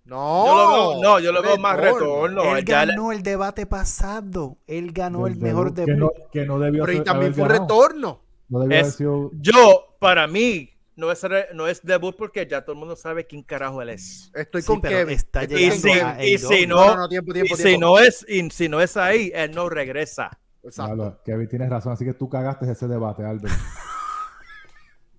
[0.07, 0.47] No.
[0.47, 2.57] Yo lo veo, no, yo lo veo más retorno.
[2.57, 4.57] Él ganó el debate pasado.
[4.67, 7.43] Él ganó el del mejor debut, que no, que no debió Pero y también fue
[7.43, 7.65] un ganado.
[7.69, 8.23] retorno.
[8.49, 12.47] No debió haber Es- sido- Yo, para mí, no es, re- no es debut porque
[12.47, 14.31] ya todo el mundo sabe quién carajo él es.
[14.35, 15.17] Estoy Sí, con Kevin.
[15.17, 17.81] está Y si, a y si No, no, no, no, tiempo, y tiempo, si tiempo.
[17.87, 20.39] no es, y si no es ahí, él no regresa.
[20.63, 20.95] Exacto.
[20.95, 23.53] Diablo, Kevin tienes razón, así que tú cagaste ese debate, Albert.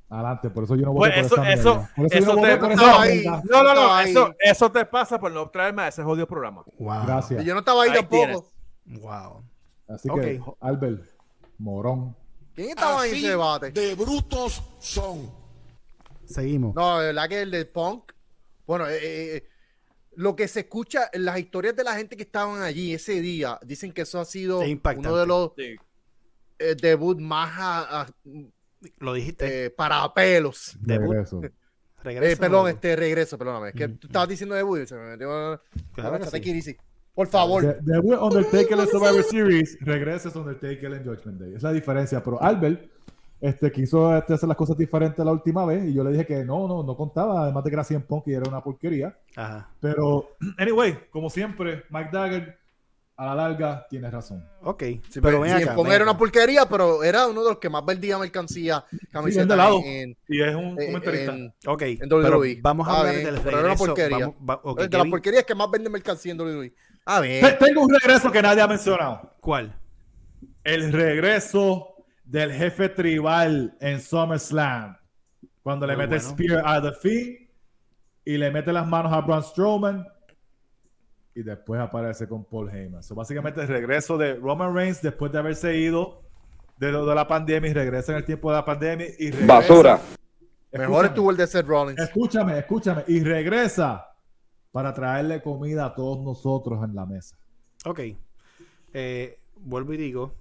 [0.10, 1.88] Adelante, por eso yo no Pues voté eso- por eso-.
[1.96, 3.26] Por eso eso no te- por no ahí.
[3.26, 6.64] No, no, eso, eso te pasa por no traerme a ese jodido programa.
[6.80, 7.06] Wow.
[7.06, 7.44] Gracias.
[7.44, 8.16] Yo no estaba ahí Ahí tampoco.
[8.86, 9.02] tienes.
[9.04, 9.44] Wow.
[9.90, 10.42] Así que.
[10.62, 11.04] Albert,
[11.58, 12.16] morón.
[12.56, 13.72] ¿Quién estaba ahí en ese debate?
[13.72, 15.30] de brutos son.
[16.26, 16.74] Seguimos.
[16.76, 18.12] No, de verdad que el del punk.
[18.66, 18.98] Bueno, eh,
[19.38, 19.48] eh,
[20.16, 23.92] lo que se escucha, las historias de la gente que estaban allí ese día, dicen
[23.92, 25.76] que eso ha sido uno de los Sí.
[26.60, 28.08] eh, debut más a- a-
[29.00, 29.66] Lo dijiste.
[29.66, 30.78] eh, para pelos.
[30.82, 31.12] Debut.
[31.14, 31.42] Regreso.
[32.04, 32.34] Regreso.
[32.34, 33.70] Eh, perdón, este regreso, perdóname.
[33.70, 35.62] Es que tú estabas diciendo debut y se me metió.
[35.94, 36.78] Claro que sí.
[37.14, 37.64] Por favor.
[37.66, 41.56] De- Debut Undertaker en Survivor Series, regreses Undertaker en Judgment Day.
[41.56, 42.22] Es la diferencia.
[42.24, 42.88] Pero Albert
[43.42, 46.46] este, quiso este, hacer las cosas diferentes la última vez y yo le dije que
[46.46, 47.44] no, no, no contaba.
[47.44, 49.18] Además de que era CM Punk y era una porquería.
[49.36, 49.68] Ajá.
[49.82, 52.58] Pero, anyway, como siempre, Mike Dagger
[53.20, 54.48] a la larga tiene razón.
[54.62, 54.84] Ok.
[54.84, 55.60] Sí, pero pero acá.
[55.60, 56.04] Era acá.
[56.04, 59.82] una porquería, pero era uno de los que más vendía mercancía, camisetas de lado.
[59.84, 61.34] en, Y es un en- comentarista.
[61.34, 61.82] en- Ok.
[61.82, 62.60] en Pero WWE.
[62.62, 63.86] vamos a hablar del pero era una regreso.
[63.86, 64.18] porquería.
[64.20, 66.74] Vamos- va- de las Kevin, porquerías que más venden mercancía en WWE.
[67.06, 67.42] Ah, bien.
[67.44, 69.34] Te- Tengo un regreso que nadie ha mencionado.
[69.42, 69.76] ¿Cuál?
[70.64, 74.96] El regreso del jefe tribal en SummerSlam.
[75.64, 76.30] Cuando le mete bueno.
[76.30, 77.38] Spear a The Fiend
[78.26, 80.06] y le mete las manos a Braun Strowman.
[81.38, 83.04] Y después aparece con Paul Heyman.
[83.04, 86.24] So, básicamente el regreso de Roman Reigns después de haberse ido
[86.78, 89.06] de, lo de la pandemia y regresa en el tiempo de la pandemia.
[89.20, 90.00] Y regresa- Basura.
[90.72, 92.00] Mejor Escúchame, estuvo el de Seth Rollins.
[92.00, 93.04] Escúchame, escúchame.
[93.08, 94.08] Y regresa
[94.72, 97.38] para traerle comida a todos nosotros en la mesa.
[97.86, 98.00] Ok.
[98.94, 100.34] Eh, vuelvo y digo.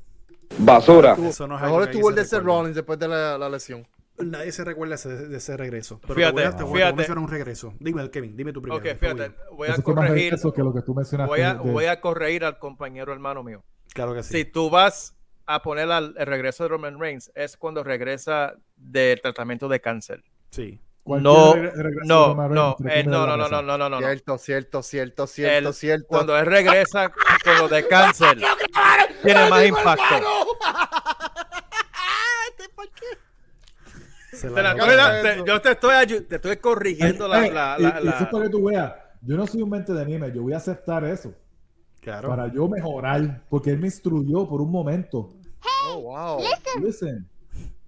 [0.58, 1.12] Basura.
[1.12, 2.42] Eso no es Mejor estuvo el de se Seth.
[2.42, 3.86] Rollins después de la, la lesión.
[4.18, 6.00] Nadie se recuerda ese- de ese regreso.
[6.00, 7.74] Pero Fíjate, te voy a, mencionar un regreso.
[7.78, 8.80] Dime, Kevin, dime tú primero.
[8.80, 11.28] Ok, fíjate, voy a Eso corregir, regreso que lo que tú mencionaste.
[11.30, 13.62] voy a, de- voy a corregir al compañero hermano mío.
[13.92, 14.32] Claro que sí.
[14.32, 19.20] Si tú vas a poner al, el regreso de Roman Reigns, es cuando regresa del
[19.20, 20.24] tratamiento de cáncer.
[20.50, 20.80] Sí.
[21.04, 23.98] No, no, no, eh, no, no, no, no, no, no, no.
[24.00, 26.06] Cierto, cierto, cierto, cierto, Él- cierto.
[26.08, 28.38] Cuando él regresa con lo de cáncer,
[29.22, 30.16] tiene más impacto.
[32.56, 32.64] Se
[34.40, 37.50] Te la la- estoy da- te- yo te estoy, te estoy corrigiendo la, la, y-
[37.50, 38.92] la- y la- eso es para que tú veas.
[39.22, 41.34] Yo no soy un mente de anime, yo voy a aceptar eso
[42.00, 42.28] Claro.
[42.28, 45.34] para yo mejorar, porque él me instruyó por un momento.
[45.88, 46.40] Oh, wow.
[46.84, 47.26] Listen,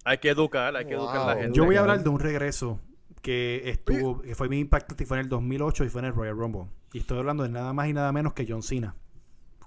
[0.05, 1.55] Hay que educar, hay que educar a la gente.
[1.57, 2.79] Yo voy a hablar de un regreso
[3.21, 6.35] que estuvo, que fue impactante y fue en el 2008 y fue en el Royal
[6.37, 6.63] Rumble.
[6.93, 8.95] Y estoy hablando de nada más y nada menos que John Cena.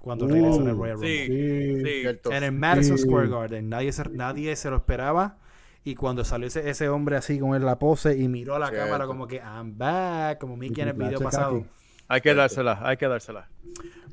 [0.01, 1.25] Cuando Uh, regresó en el Royal Rumble.
[1.25, 1.83] Sí, sí.
[1.85, 2.01] sí.
[2.01, 2.31] Cierto.
[2.31, 3.03] En el Madison Sí.
[3.05, 3.69] Square Garden.
[3.69, 5.37] Nadie se, nadie se lo esperaba.
[5.85, 8.85] Y cuando salió ese, ese hombre así con la pose y miró a la Cierto.
[8.85, 11.65] cámara como que I'm back, como Mickey en el video pasado.
[12.07, 13.49] Hay que dársela, hay que dársela.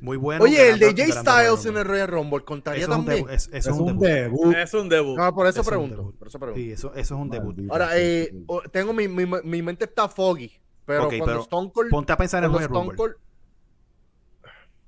[0.01, 0.43] Muy bueno.
[0.43, 3.25] Oye, el de Jay Styles en el Royal Rumble contaría Eso es un también.
[3.25, 3.35] debut.
[3.35, 4.05] es- eso Es es un un debut.
[4.07, 4.55] debut.
[4.55, 5.17] Es un debut.
[5.17, 5.95] No, por eso Eso es un pregunto.
[5.97, 6.17] debut.
[6.17, 6.59] Por eso pregunto.
[6.61, 7.59] Sí, eso, eso es un debut.
[7.69, 8.33] Ahora, Sí, eh,
[8.71, 10.51] tengo mi, mi, mi mente está foggy.
[10.85, 11.89] Pero Ok, cuando pero Stone Cold.
[11.91, 12.97] Ponte a pensar en Royal Stone Rumble.
[12.97, 13.15] Cold-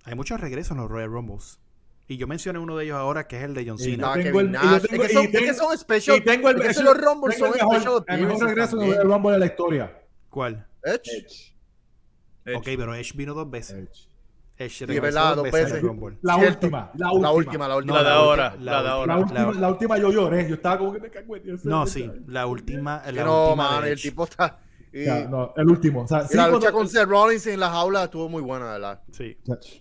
[0.05, 1.59] Hay muchos regresos en los Royal Rumbles.
[2.07, 4.11] Y yo mencioné uno de ellos ahora que es el de John Y Cena.
[4.11, 6.17] Ah, tengo el- y yo Es tengo- que son- y es que tengo- son special.
[6.17, 8.77] Y tengo el, es que los Rumbles tengo son el mejor, special el mejor regreso
[8.77, 10.01] del Rumble de la historia.
[10.29, 10.67] ¿Cuál?
[10.83, 11.53] Edge.
[12.45, 12.57] Edge.
[12.57, 13.75] Ok, pero Edge vino dos veces.
[13.77, 14.07] Edge.
[14.57, 15.81] Edge Sí, verdad, dos veces.
[15.81, 16.17] Rumble.
[16.21, 17.31] La última, la La última.
[17.31, 17.95] última, la última.
[18.01, 19.13] La de ahora, la de ahora.
[19.15, 20.47] La última, La- la última yo lloré.
[20.47, 21.65] Yo estaba como que me cago en Dios.
[21.65, 22.11] No, sí.
[22.27, 23.01] La última.
[23.01, 24.59] Que La no, última man, el tipo está.
[24.91, 26.01] Y, Ya, no, el último.
[26.03, 28.43] O sea, y sí, la cuando- lucha con Seth Rollins en la jaula estuvo muy
[28.43, 29.01] buena, ¿verdad?
[29.11, 29.37] Sí.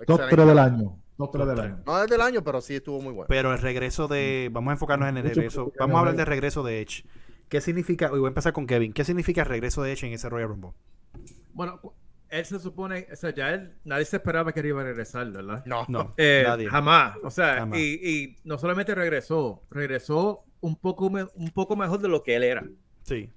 [0.07, 1.02] Top 3 del año.
[1.27, 1.83] Top 3 del Top año.
[1.87, 3.29] No es del año, pero sí estuvo muy buena.
[3.29, 4.49] Pero el regreso de.
[4.53, 5.73] Vamos a enfocarnos en el Mucho regreso.
[5.79, 7.05] Vamos a hablar del regreso de Edge.
[7.49, 8.07] ¿Qué significa?
[8.07, 8.93] y voy a empezar con Kevin.
[8.93, 10.71] ¿Qué significa el regreso de Edge en ese Royal Rumble?
[11.53, 11.81] Bueno,
[12.31, 15.31] él se supone, o sea, ya él, nadie se esperaba que él iba a regresar,
[15.31, 15.63] ¿verdad?
[15.67, 16.67] No, No, Eh, nadie.
[16.69, 17.79] jamás, o sea, Jamás.
[17.79, 22.37] Y, y no solamente regresó, regresó un poco, me- un poco mejor de lo que
[22.37, 22.65] él era,
[23.03, 23.29] Sí,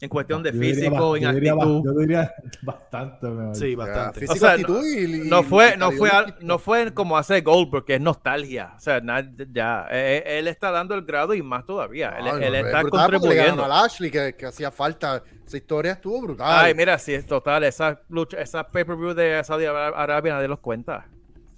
[0.00, 1.84] en cuestión de Yo físico, en yo diría ba- actitud.
[1.84, 3.56] Yo diría bastante mejor.
[3.56, 4.20] sí, bastante.
[4.20, 7.40] físico, O sea, actitud y, y- No fue, no fue, al- no fue como hace
[7.40, 8.74] Goldberg, que es nostalgia.
[8.76, 12.10] O sea, na- ya, eh, él está dando el grado y más todavía.
[12.18, 13.64] Él, No, él no, es está brutal porque le ganó contribuyendo.
[13.64, 15.22] a Lashley, que, que hacía falta.
[15.46, 16.46] Esa historia estuvo brutal.
[16.48, 17.64] Ay, mira, sí, es total.
[17.64, 21.06] Esa lucha, esa pay-per-view de Saudi Arabia, nadie los cuenta.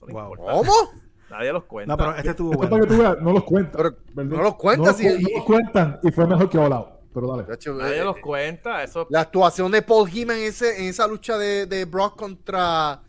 [0.09, 0.35] Wow.
[0.37, 0.72] ¿Cómo?
[1.29, 1.92] Nadie los cuenta.
[1.92, 2.70] No, pero este estuvo bueno.
[2.70, 3.94] para que tú veas, no los cuentan.
[4.14, 6.59] No los cuentan, No, sí, los cu- y- no los cuentan y fue mejor que
[6.59, 6.88] All Out.
[7.12, 7.44] Pero dale.
[7.75, 8.83] Nadie eh, los cuenta.
[8.85, 13.03] Eso La actuación de Paul Heyman en, ese, en esa lucha de, de Brock contra,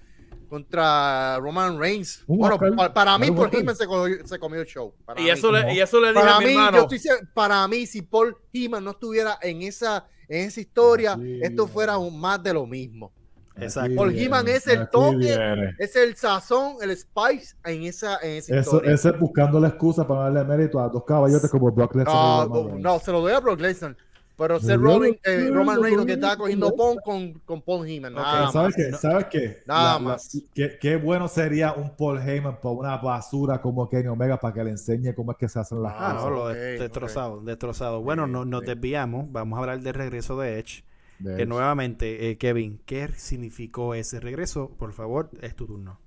[0.49, 2.23] contra Roman Reigns.
[2.27, 2.75] Bueno, Oscar.
[2.75, 3.49] pa- para mí Paul.
[3.53, 4.93] Heyman se comió, se comió el show.
[5.05, 5.29] Para y mí.
[5.29, 6.77] eso, le, y eso le dije para a mi mí, hermano.
[6.77, 11.17] yo estoy se- para mí, si Paul Heyman no estuviera en esa, en esa historia,
[11.41, 13.11] esto fuera un más de lo mismo.
[13.57, 13.95] Exacto.
[13.95, 15.75] Paul Heyman es el toque, viene.
[15.77, 18.93] Es el sazón, el spice en esa, en esa Eso, historia.
[18.93, 22.15] ese es buscando la excusa para darle mérito a dos caballotes como Brock Lesnar.
[22.17, 22.79] Ah, Reigns.
[22.81, 23.95] no, se lo doy a Brock Lesnar.
[24.37, 28.11] Pero Rollins, eh, Roman Reigns lo que estaba cogiendo pon con, con Paul Heyman.
[28.15, 28.53] Nada más.
[28.53, 28.91] ¿Sabes qué?
[28.93, 29.61] ¿Sabes qué?
[29.67, 30.37] Nada La- la- más.
[30.55, 34.63] qué, qué bueno sería un Paul Heyman para una basura como Kenny Omega para que
[34.63, 36.31] le enseñe cómo es que se hacen las Ah, Ah, no, cosas.
[36.31, 36.47] lo
[36.79, 38.01] destrozado, destrozado.
[38.01, 39.31] Bueno, no, nos desviamos.
[39.31, 40.83] Vamos a hablar del regreso de Edge.
[41.21, 41.49] De Que hecho.
[41.49, 44.69] nuevamente, eh, Kevin, ¿qué significó ese regreso?
[44.77, 45.99] Por favor, es tu turno.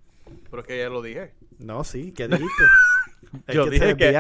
[0.51, 1.33] Pero que ya lo dije.
[1.59, 2.65] No, sí, ¿qué dijiste?
[3.47, 4.13] Es Yo que dije se que-.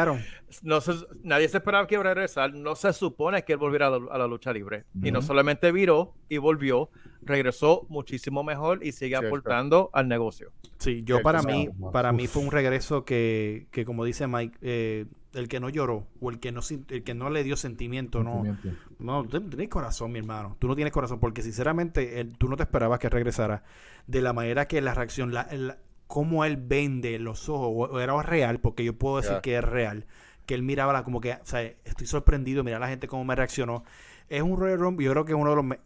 [0.62, 0.92] No se-
[1.22, 2.52] nadie se esperaba que iba a regresar.
[2.54, 4.84] No se supone que él volviera a la, a la lucha libre.
[5.02, 6.90] Y no solamente viró y volvió,
[7.22, 9.26] regresó muchísimo mejor y sigue Cierto.
[9.28, 10.52] aportando al negocio.
[10.78, 11.92] Sí, yo Cierto, para mí, Uf.
[11.92, 16.06] para mí fue un regreso que, que como dice Mike, eh, el que no lloró
[16.20, 18.68] o el que no, sin- el que no le dio sentimiento, no, Sentimiento.
[19.00, 20.56] no, tú no tienes corazón, mi hermano.
[20.60, 23.64] Tú no tienes corazón porque sinceramente él- tú no te esperabas que regresara
[24.06, 25.74] de la manera que la reacción, la, el-
[26.06, 29.40] cómo él vende los ojos, o- o era real, porque yo puedo decir Ya.
[29.42, 30.06] que es real,
[30.46, 33.34] que él miraba la, como que, o sea, estoy sorprendido, mira la gente cómo me
[33.34, 33.84] reaccionó.
[34.28, 35.80] Es un Royal Rumble, yo creo que es uno de los, me-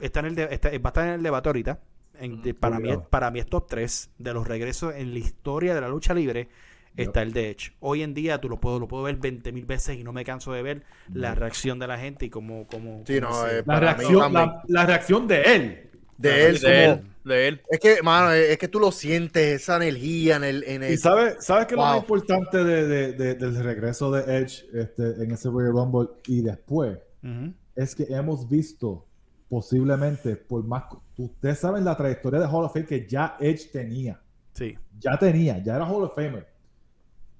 [0.00, 1.80] está en el, de- está- va a estar en el debate ahorita.
[2.18, 5.18] En- de- para, mí, es- para mí es top 3 de los regresos en la
[5.18, 6.48] historia de la lucha libre.
[6.94, 7.72] Está el de Edge.
[7.80, 10.24] Hoy en día tú lo puedo, lo puedo ver 20 mil veces y no me
[10.26, 10.82] canso de ver
[11.14, 13.98] la reacción de la gente y cómo, cómo, Sí, cómo no, eh, La Para mí
[14.04, 15.90] reacción, la, la reacción de él.
[16.18, 17.62] De él, de como- él, de él.
[17.70, 20.64] Es que, mano, es que tú lo sientes, esa energía en el.
[20.64, 21.92] En el Y sabes sabes qué es lo Wow.
[21.94, 26.42] más importante de, de- de- del regreso de Edge este, en ese Royal Rumble y
[26.42, 27.52] después Ujú.
[27.76, 29.06] es que hemos visto
[29.48, 30.84] posiblemente por más
[31.18, 34.18] ustedes saben la trayectoria de Hall of Fame que ya Edge tenía
[34.54, 34.74] Sí.
[34.98, 36.46] ya tenía ya era Hall of Famer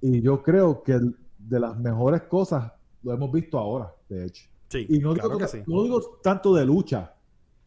[0.00, 0.98] y yo creo que
[1.38, 2.70] de las mejores cosas
[3.02, 5.62] lo hemos visto ahora de Edge Sí, y no digo, claro que sí.
[5.66, 7.14] no digo tanto de lucha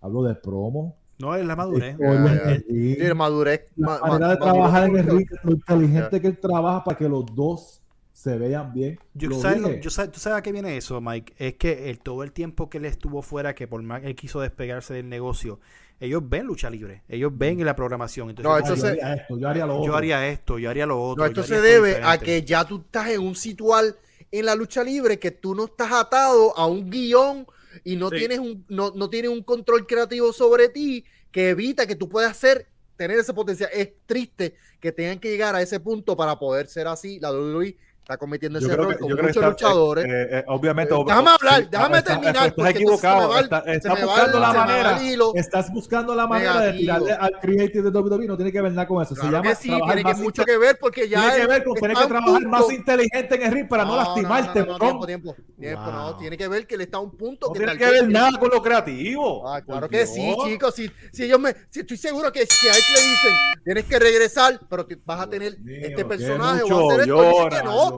[0.05, 1.95] hablo de promo No, es la madurez.
[1.97, 3.65] ring, Sí, madurez.
[3.75, 6.97] la ma- manera ma- de trabajar en el ring, lo inteligente que él trabaja para
[6.97, 8.97] que los dos se vean bien.
[9.13, 11.33] Yo, Lo ¿sabes lo- yo ¿Tú sabes a qué viene eso, Mike?
[11.37, 14.15] Es que el, todo el tiempo que él estuvo fuera, que por más que él
[14.15, 15.59] quiso despegarse del negocio,
[15.99, 18.29] ellos ven lucha libre, ellos ven en la programación.
[18.29, 19.85] Entonces, No, esto yo se- haría esto, yo haría lo otro.
[19.85, 21.23] yo haría esto, yo haría lo otro.
[21.23, 23.95] No, esto se debe a que ya tú estás en un situal
[24.31, 27.45] en la lucha libre que tú no estás atado a un guion
[27.83, 28.17] y no Sí.
[28.17, 32.31] tienes un no, no tienes un control creativo sobre ti que evita que tú puedas
[32.31, 33.69] hacer tener ese potencial.
[33.73, 37.19] Es triste que tengan que llegar a ese punto para poder ser así.
[37.19, 40.05] La WWE está cometiendo ese error que- con muchos está- luchadores.
[40.05, 40.93] eh, eh, obviamente.
[40.93, 43.29] Eh, ob- déjame hablar, déjame está- terminar, Estás equivocado.
[43.29, 44.99] va está- estás va buscando la manera.
[45.33, 48.27] Estás buscando la manera de tirarle al creative de WWE.
[48.27, 49.15] No tiene que ver nada con eso.
[49.15, 51.63] Se Claro llama que sí, trabajar tiene que mucho ver porque ya Tiene que ver
[51.63, 54.59] con tener que trabajar más inteligente en el ring para no, No, lastimarte.
[54.59, 57.47] No, no, tiempo, tiempo, tiempo, no, tiene que ver que él está a un punto
[57.47, 59.47] No que tiene que ver nada con lo creativo.
[59.49, 60.75] Ah, claro que sí, chicos.
[60.75, 63.97] Si, si ellos me, si estoy seguro que si a él le dicen tienes que
[63.97, 67.94] regresar, pero vas a tener este personaje o hacer esto, no.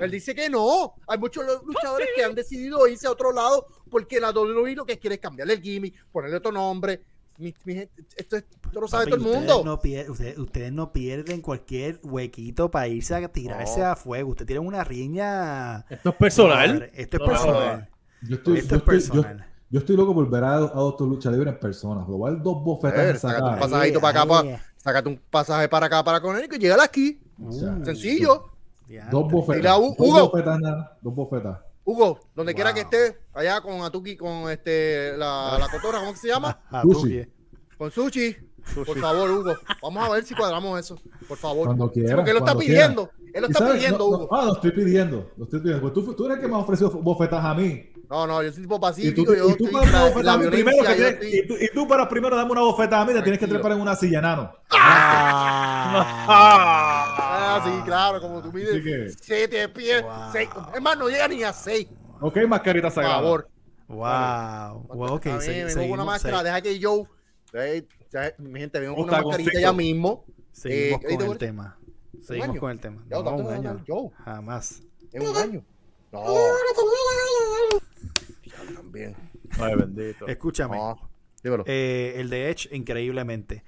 [0.00, 0.94] Él dice que no.
[1.06, 4.84] Hay muchos lu- luchadores que han decidido irse a otro lado porque la WWE lo
[4.84, 7.00] que quiere es cambiarle el gimmick, ponerle otro nombre.
[7.38, 9.70] Mi- mi gente, esto, es- esto lo sabe Papi, todo el ustedes mundo.
[9.70, 13.86] No pier- ustedes, ustedes no pierden cualquier huequito para irse a tirarse No.
[13.86, 14.30] a fuego.
[14.30, 15.84] Ustedes tienen una riña.
[15.90, 16.90] Esto es personal.
[16.94, 17.88] Esto es No, personal.
[18.22, 19.46] Yo estoy, Esto yo es estoy- yo- personal.
[19.68, 22.04] yo estoy loco por ver a, a Doctor Lucha Libre en persona.
[22.08, 26.20] Dos bofetas sácate un pasajito para acá, Ahí, para, sácate un pasaje para acá, para
[26.22, 27.20] con él y llegale aquí.
[27.38, 28.46] Uh, Sencillo.
[29.10, 29.78] Dos bofetas.
[29.78, 31.58] Dos bofetas, nada, Dos bofetas.
[31.84, 36.18] Hugo, donde quiera que esté, allá con Atuki, con este, la, la cotorra, ¿cómo que
[36.18, 36.58] se llama?
[36.70, 37.24] Ah, Sushi.
[37.78, 38.36] Con sushi.
[38.74, 39.54] Por favor, Hugo.
[39.80, 40.98] Vamos a ver si cuadramos eso.
[41.28, 41.66] Por favor.
[41.66, 42.16] Cuando Sí, quiera.
[42.16, 43.10] porque él lo está pidiendo.
[43.32, 43.74] Él lo ¿Y está sabes?
[43.76, 44.34] pidiendo, No, no, Hugo.
[44.34, 45.30] ah, lo estoy pidiendo.
[45.36, 45.82] Lo estoy pidiendo.
[45.82, 47.92] Pues tú, tú eres el que me has ofrecido bofetas a mí.
[48.10, 49.34] No, no, yo soy tipo Y tú, pacífico.
[49.36, 52.08] yo y tú para la, la primero que tienes- estoy- y, tú, y tú para
[52.08, 54.50] primero darme una bofetada a mí, te tienes que trepar en una silla enano.
[54.70, 57.12] Ah,
[57.64, 60.12] sí, claro, como tú mides que- siete pies, Wow.
[60.32, 60.48] seis.
[60.74, 61.88] Es más, no llega ni a seis.
[62.20, 63.14] Ok, mascarita Por sagrada.
[63.16, 63.48] favor.
[63.88, 64.82] Wow.
[64.88, 66.42] Wow, ok, se- una máscara.
[66.42, 67.06] Deja que yo.
[67.52, 70.24] eh, ya, mi gente, vengo con una mascarita ya mismo.
[70.52, 71.78] seguimos Eh, con ¿ahí te el tema.
[72.22, 72.60] Seguimos año?
[72.60, 73.02] con el tema.
[73.08, 73.74] Ya, No, tanto un no, año.
[73.74, 74.10] no, yo.
[74.24, 74.82] Jamás.
[75.12, 75.64] En un año.
[76.12, 76.24] No.
[78.44, 79.16] Ya, también.
[79.58, 80.26] Ay, bendito.
[80.26, 80.76] Escúchame.
[80.76, 80.96] No.
[81.42, 81.64] Dímelo.
[81.66, 83.64] Eh, el de Edge, increíblemente.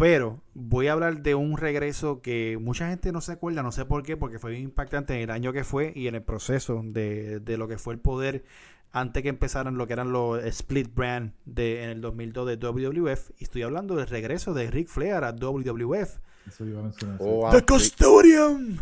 [0.00, 3.84] Pero voy a hablar de un regreso que mucha gente no se acuerda, no sé
[3.84, 6.80] por qué, porque fue bien impactante en el año que fue y en el proceso
[6.82, 8.44] de, de lo que fue el poder
[8.92, 13.30] antes que empezaran lo que eran los split brand de, en el 2002 de WWF.
[13.38, 16.16] Y estoy hablando del regreso de Ric Flair a WWF.
[16.48, 17.16] Eso iba a mencionar.
[17.20, 17.66] Oh, ah, ¡The.
[17.66, 18.80] Custodian!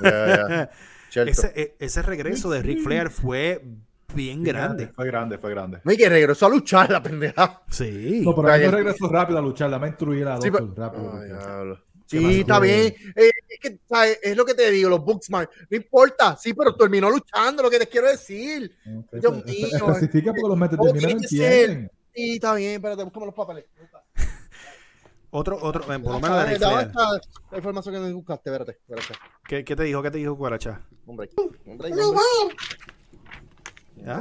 [1.14, 3.62] Ese, e- ese regreso de Ric Flair fue
[4.14, 4.88] bien grande.
[4.88, 5.80] Fue grande, fue grande.
[5.84, 7.62] No, y que regresó a luchar la pendeja.
[7.70, 8.22] Sí.
[8.24, 8.70] No, pero yo ya.
[8.70, 9.70] regreso rápido a luchar.
[9.70, 11.12] Dame instruir a Sí, Doctor pero- rápido.
[11.12, 11.78] Ay.
[12.06, 12.94] Sí, está bien.
[13.16, 14.18] Eh, es, que, ¿sabes?
[14.22, 15.50] es lo que te digo, los Booksmart.
[15.70, 18.76] No importa, sí, pero terminó luchando, lo que te quiero decir.
[18.86, 19.66] Ok, Dios pues, mío.
[19.92, 20.78] Especifica porque los metes
[21.12, 21.90] entienden.
[22.14, 23.64] Sí, está bien, espérate, buscamos los papeles.
[25.30, 26.86] Otro, otro, eh, por lo menos Ah, de Ric ¿dónde Flair.
[26.88, 27.10] está
[27.50, 28.50] la información que me buscaste?
[28.50, 29.14] Espérate, espérate.
[29.48, 30.00] ¿Qué, qué te dijo?
[30.02, 30.82] ¿Qué te dijo Cuaracha?
[31.06, 31.90] Hombre, hombre, hombre.
[34.06, 34.18] ¿Ah?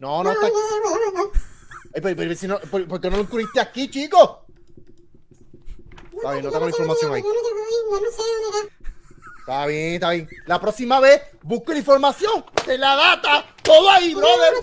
[0.00, 0.46] No, no está.
[1.94, 4.44] Ay, pero, pero si no, ¿por, por qué no lo incluiste aquí, chico?
[6.16, 7.22] Está bien, no tengo la información ahí.
[9.38, 10.28] Está bien, está bien.
[10.46, 13.44] La próxima vez busco la información de la data.
[13.62, 14.54] Todo ahí, brother.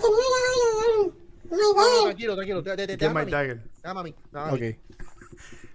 [1.50, 2.62] No, no, tranquilo, tranquilo.
[2.62, 4.20] Te, te, te, ¿Quién es déjame a Mike mí.
[4.32, 4.58] Dagger?
[4.60, 4.74] Mí.
[4.74, 4.78] Ok.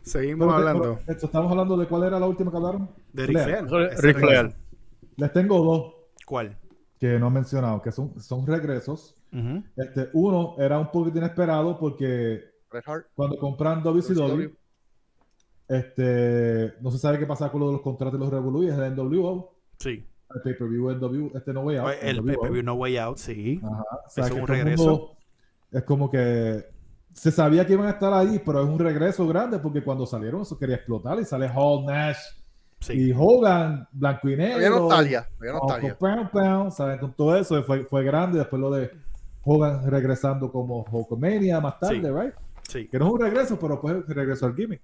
[0.04, 2.90] Seguimos hablando estamos hablando de cuál era la última que hablaron.
[3.14, 3.68] de Ric Flair.
[3.68, 3.90] Flair.
[3.94, 4.56] Ese Ric Flair.
[5.18, 5.94] Les tengo dos
[6.28, 6.58] ¿Cuál?
[7.00, 9.16] que no he mencionado, que son, son regresos.
[9.32, 9.64] Ujú.
[9.76, 12.42] Este, uno era un poquito inesperado porque
[13.16, 14.50] cuando compran WCW,
[15.68, 18.70] este, no se sabe qué pasa con lo de los contratos de los Revolu y
[18.70, 20.04] es el NWO, Sí.
[20.34, 21.92] el pay-per-view NWO, este no way out.
[22.02, 22.26] El NWO.
[22.26, 23.60] pay-per-view No Way Out, sí.
[23.64, 23.84] Ajá.
[24.06, 24.90] O sea, Eso que es un el regreso.
[24.90, 25.18] mundo-
[25.72, 26.66] Es como que
[27.14, 30.42] se sabía que iban a estar ahí, pero es un regreso grande porque cuando salieron
[30.42, 32.18] eso quería explotar y sale Hall Nash
[32.80, 32.94] Sí.
[32.94, 34.56] y Hogan, blanco y negro.
[34.56, 35.28] Había nostalgia.
[35.40, 35.98] Había nostalgia.
[35.98, 37.00] Pound Pound, ¿sabes?
[37.00, 38.38] Con todo eso fue, fue grande.
[38.40, 38.92] Después lo de
[39.44, 42.10] Hogan regresando como Hulkamania más tarde, Sí.
[42.10, 42.34] ¿right?
[42.68, 42.88] Sí.
[42.88, 44.82] Que no es un regreso, pero pues regresó al gimmick.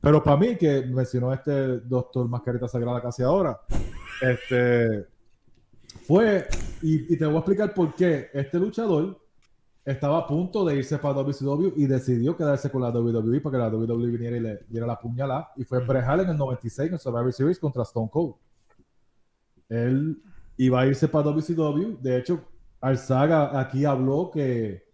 [0.00, 3.60] Pero para mí, que mencionó este doctor Mascarita Sagrada casi ahora,
[4.20, 5.06] este
[6.06, 6.46] fue,
[6.82, 9.19] y, y te voy a explicar por qué este luchador
[9.90, 13.58] estaba a punto de irse para WCW y decidió quedarse con la WWE para que
[13.58, 15.50] la WWE viniera y le diera la puñalada.
[15.56, 18.34] Y fue Bret Hart en el 96 en Survivor Series contra Stone Cold.
[19.68, 20.20] Él
[20.56, 21.98] iba a irse para WCW.
[22.00, 22.44] De hecho,
[22.80, 24.84] Arzaga aquí habló que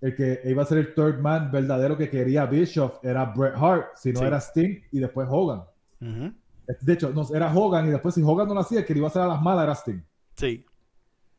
[0.00, 3.86] el que iba a ser el third man verdadero que quería Bischoff era Bret Hart,
[3.96, 4.26] si no Sí.
[4.26, 5.62] era Sting y después Hogan.
[6.00, 8.98] De hecho, no, era Hogan y después si Hogan no lo hacía, el que le
[8.98, 10.00] iba a hacer a las malas era Sting.
[10.36, 10.64] Sí.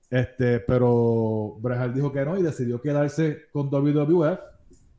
[0.09, 4.39] Este, pero Bret Hart dijo que no y decidió quedarse con WWF.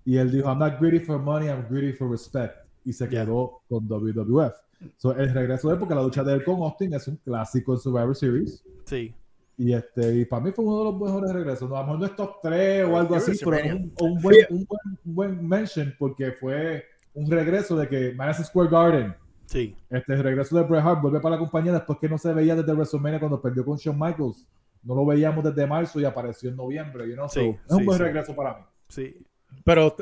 [0.05, 2.55] Y él dijo, I'm not greedy for money, I'm greedy for respect.
[2.85, 4.55] Y se quedó con WWF.
[4.97, 7.73] So, el regreso de él, porque la lucha de él con Austin es un clásico
[7.75, 8.63] en Survivor Series.
[8.85, 9.15] Sí.
[9.59, 11.69] Y, este, y para mí fue uno de los mejores regresos.
[11.69, 14.37] No, a lo mejor no es top 3 o algo así, pero un, un buen,
[14.51, 16.85] un, buen, un buen mention porque fue
[17.15, 19.15] un regreso de que Madison Square Garden,
[19.47, 19.75] Sí.
[19.89, 22.55] este el regreso de Bret Hart, vuelve para la compañía después que no se veía
[22.55, 24.47] desde WrestleMania cuando perdió con Shawn Michaels.
[24.87, 27.09] No lo veíamos desde marzo y apareció en noviembre.
[27.09, 27.29] You know?
[27.29, 28.05] So, Sí, es un sí, buen sí.
[28.05, 28.65] regreso para mí.
[28.89, 29.27] Sí.
[29.65, 29.95] Pero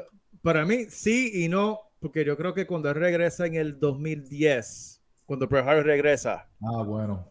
[0.43, 5.03] para mí sí y no, porque yo creo que cuando él regresa en el 2010,
[5.27, 7.27] cuando Bret Hart regresa, Ah, bueno.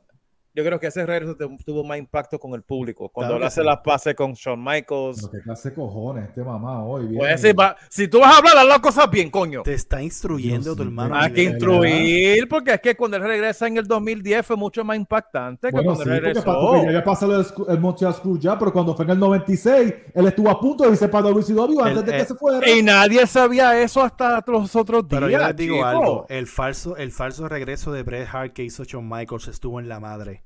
[0.56, 3.10] Yo creo que ese regreso te- tuvo más impacto con el público.
[3.10, 3.66] Cuando Claro él que hace sí.
[3.68, 5.18] las pases con Shawn Michaels.
[5.22, 7.04] Pero qué clase de cojones este mamá hoy.
[7.08, 9.64] viene- Pues, sí, va- si tú vas a hablar, haz las cosas bien, coño.
[9.64, 11.16] Te está instruyendo Dios tu hermano.
[11.16, 14.95] Hay que instruir, porque es que cuando él regresa en el 2010 fue mucho más
[14.97, 16.43] impactante que Bueno, cuando sí, él regresó.
[16.43, 19.93] porque ya había pasado el, el Montreal Screw ya, pero cuando fue en el 96,
[20.14, 22.70] él estuvo a punto de irse para WCW antes El- de que el- se fuera.
[22.70, 25.20] Y nadie sabía eso hasta los otros días.
[25.22, 25.86] Pero yo les digo chico.
[25.88, 29.89] algo, el falso, el falso regreso de Bret Hart que hizo Shawn Michaels estuvo en
[29.89, 30.43] la madre.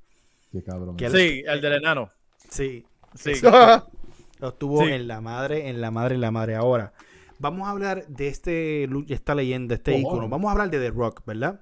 [0.59, 0.97] Qué cabrón.
[0.97, 2.11] Que- Sí, el del enano.
[2.49, 2.85] Sí,
[3.15, 3.31] Sí.
[4.41, 4.91] estuvo Sí.
[4.91, 6.55] en la madre, en la madre, en la madre.
[6.55, 6.93] Ahora,
[7.39, 10.07] vamos a hablar de este esta leyenda, este Cojones.
[10.13, 10.29] ícono.
[10.29, 11.61] Vamos a hablar de The Rock, ¿verdad?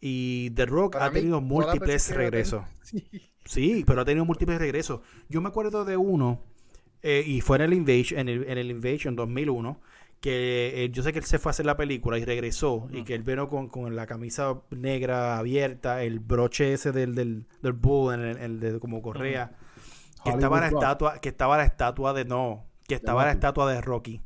[0.00, 2.64] Y The Rock Para ha mí, tenido múltiples regresos.
[2.82, 3.04] Sí.
[3.44, 5.00] Sí, pero ha tenido múltiples regresos.
[5.28, 6.40] Yo me acuerdo de uno,
[7.02, 9.80] eh, y fue en el Invasion, en el, en el Invasion 2001,
[10.22, 13.02] que eh, yo sé que él se fue a hacer la película y regresó, y
[13.02, 17.72] que él vino con, con la camisa negra abierta, el broche ese del, del, del
[17.72, 19.58] bull, en el, el de como correa,
[20.24, 23.80] que estaba la estatua, que estaba la estatua de no, que estaba la estatua de
[23.80, 24.22] Rocky.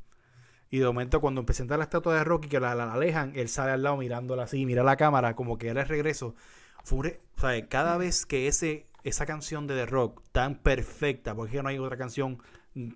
[0.69, 3.71] Y de momento cuando presentan la estatua de Rocky, que la, la alejan, él sale
[3.71, 6.35] al lado mirándola así, mira la cámara, como que era el regreso.
[6.85, 11.63] Fue o sea, cada vez que ese, esa canción de The Rock, tan perfecta, porque
[11.63, 12.43] no hay otra canción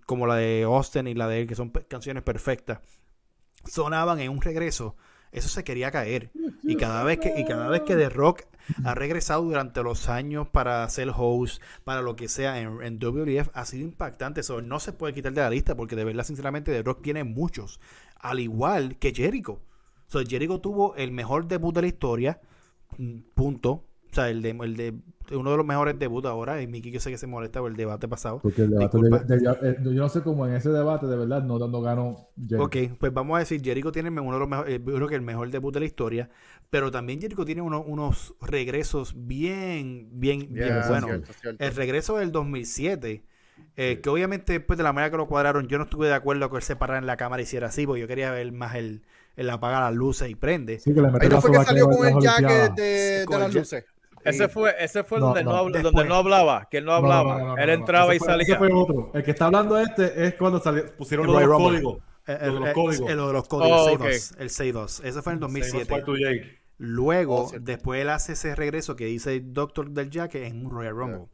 [0.07, 2.81] como la de Austin y la de él, que son canciones perfectas,
[3.65, 4.97] sonaban en un regreso,
[5.33, 6.31] eso se quería caer.
[6.63, 8.43] Y cada vez que, y cada vez que The Rock
[8.85, 13.51] ha regresado durante los años para ser host, para lo que sea en, en WWF,
[13.55, 14.41] ha sido impactante.
[14.41, 17.25] Eso no se puede quitar de la lista porque de verdad, sinceramente, The Rock tiene
[17.25, 17.81] muchos.
[18.17, 19.61] Al igual que Jericho.
[20.07, 22.41] So, Jericho tuvo el mejor debut de la historia.
[22.99, 23.85] mm, Punto.
[24.11, 24.95] O sea, el de, el de
[25.37, 26.61] uno de los mejores debuts ahora.
[26.61, 28.41] Y Mickey, yo sé que se molesta por el debate pasado.
[28.41, 29.25] Porque el debate Disculpa.
[29.25, 32.29] de- de- eh, yo no sé cómo en ese debate de verdad no, no ganó
[32.37, 32.63] Jericho.
[32.65, 35.23] Ok, pues vamos a decir, Jericho tiene uno de los mejores, yo creo que el
[35.23, 36.31] mejor debut de la historia,
[36.71, 41.11] pero también Jericho tiene uno- unos regresos bien, bien, bien Yeah, buenos.
[41.11, 41.65] cierto, cierto.
[41.65, 43.25] El regreso del 2007,
[43.77, 46.51] eh, que obviamente después de la manera que lo cuadraron, yo no estuve de acuerdo
[46.51, 48.75] que él se parara en la cámara y hiciera así, porque yo quería ver más
[48.75, 49.03] el,
[49.37, 50.79] él apaga las luces y prende.
[50.81, 53.53] Sí, que le Ahí no fue que salió con el jacket de, Con de el
[53.53, 53.85] las luces.
[54.25, 55.95] Ese fue, ese fue No, donde, no, no, habla- después.
[55.95, 57.39] donde no hablaba, que él no hablaba.
[57.39, 58.43] no, no, él no, entraba y fue- salía.
[58.45, 59.11] ese fue otro.
[59.15, 61.83] El que está hablando este es cuando salió, pusieron El los, Royal dos Rumble.
[61.83, 62.05] códigos.
[62.27, 63.11] Eh, Lo de los eh, códigos.
[63.11, 64.03] eh, lo de los códigos, Oh, el ok.
[64.03, 64.37] 6-2.
[64.39, 65.01] El 6-2.
[65.05, 66.03] Ese fue en el 2007.
[66.03, 66.59] to Jake.
[66.79, 70.71] Luego, Oh, después él hace ese regreso que dice el Doctor del Jacket en un
[70.71, 71.27] Royal Rumble.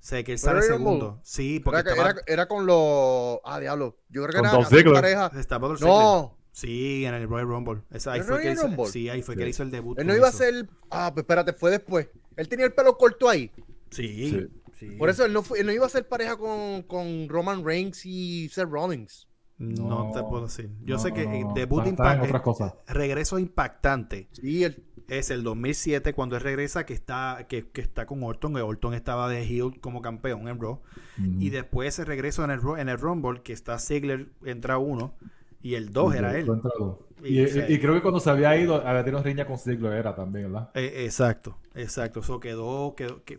[0.00, 1.06] Sé que él ¿Fue sale segundo.
[1.06, 1.20] Rumble?
[1.24, 3.38] Sí, porque Era, estaba, era, era con los.
[3.44, 3.96] Ah, diablo.
[4.08, 5.30] Yo creo que Con era pareja.
[5.38, 5.68] estaba.
[5.80, 7.82] No, Sí, en el Royal Rumble.
[7.90, 9.98] Esa- ahí ¿El fue que hizo, sí, ahí fue que él hizo el debut.
[9.98, 10.68] él no iba a ser.
[10.90, 12.08] Ah, pues espérate, fue después.
[12.36, 13.50] Él tenía el pelo corto ahí.
[13.90, 14.46] Sí,
[14.78, 14.86] sí.
[14.98, 18.04] Por eso él no, fue, él no iba a ser pareja con, con Roman Reigns
[18.06, 19.28] y Seth Rollins.
[19.58, 20.70] No, No, te puedo decir.
[20.84, 21.54] Yo no, sé que no, no.
[21.54, 22.74] debut Está- está en impact- otras cosas.
[22.88, 24.82] regreso impactante Sí, él.
[25.08, 28.94] es el 2007 cuando él regresa que está que, que está con Orton, que Orton
[28.94, 30.80] estaba de heel como campeón en Raw
[31.38, 35.14] y después ese regreso en el en el Rumble que está Ziggler entra uno
[35.60, 36.48] y el 2 era él.
[36.48, 37.06] Entrado.
[37.24, 40.70] Y, creo que cuando se había ido, había tenido riña con Ziggler, era también, ¿verdad?
[40.74, 42.20] Eh, exacto, exacto.
[42.20, 43.38] Eso quedó, quedó que,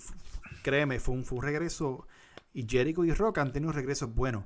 [0.63, 2.07] créeme, fue un, fue un regreso.
[2.53, 4.45] Y Jericho y Rock han tenido regresos buenos.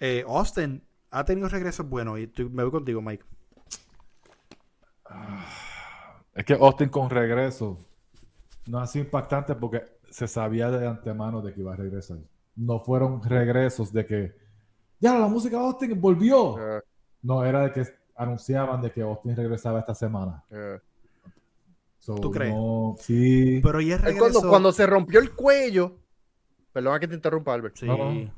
[0.00, 2.18] Eh, Austin ha tenido regresos buenos.
[2.18, 3.24] Y tú- me voy contigo, Mike.
[6.34, 7.78] Es que Austin con regreso
[8.66, 12.18] no ha sido impactante porque se sabía de antemano de que iba a regresar.
[12.56, 14.34] No fueron regresos de que
[15.00, 16.58] ya la música de Austin volvió.
[16.58, 16.82] eh,
[17.22, 17.84] No, era de que
[18.16, 20.42] anunciaban de que Austin regresaba esta semana.
[20.50, 20.78] eh.
[21.98, 22.52] So, ¿Tú crees?
[22.52, 23.60] no- sí.
[23.62, 24.18] Pero ya regresó.
[24.18, 25.98] cuando, cuando se rompió el cuello.
[26.72, 27.76] Perdona que te interrumpa, Albert.
[27.76, 27.86] Sí.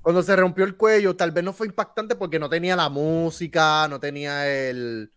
[0.03, 3.89] Cuando se rompió el cuello, tal vez no fue impactante porque no tenía la música,
[3.89, 5.11] no tenía el.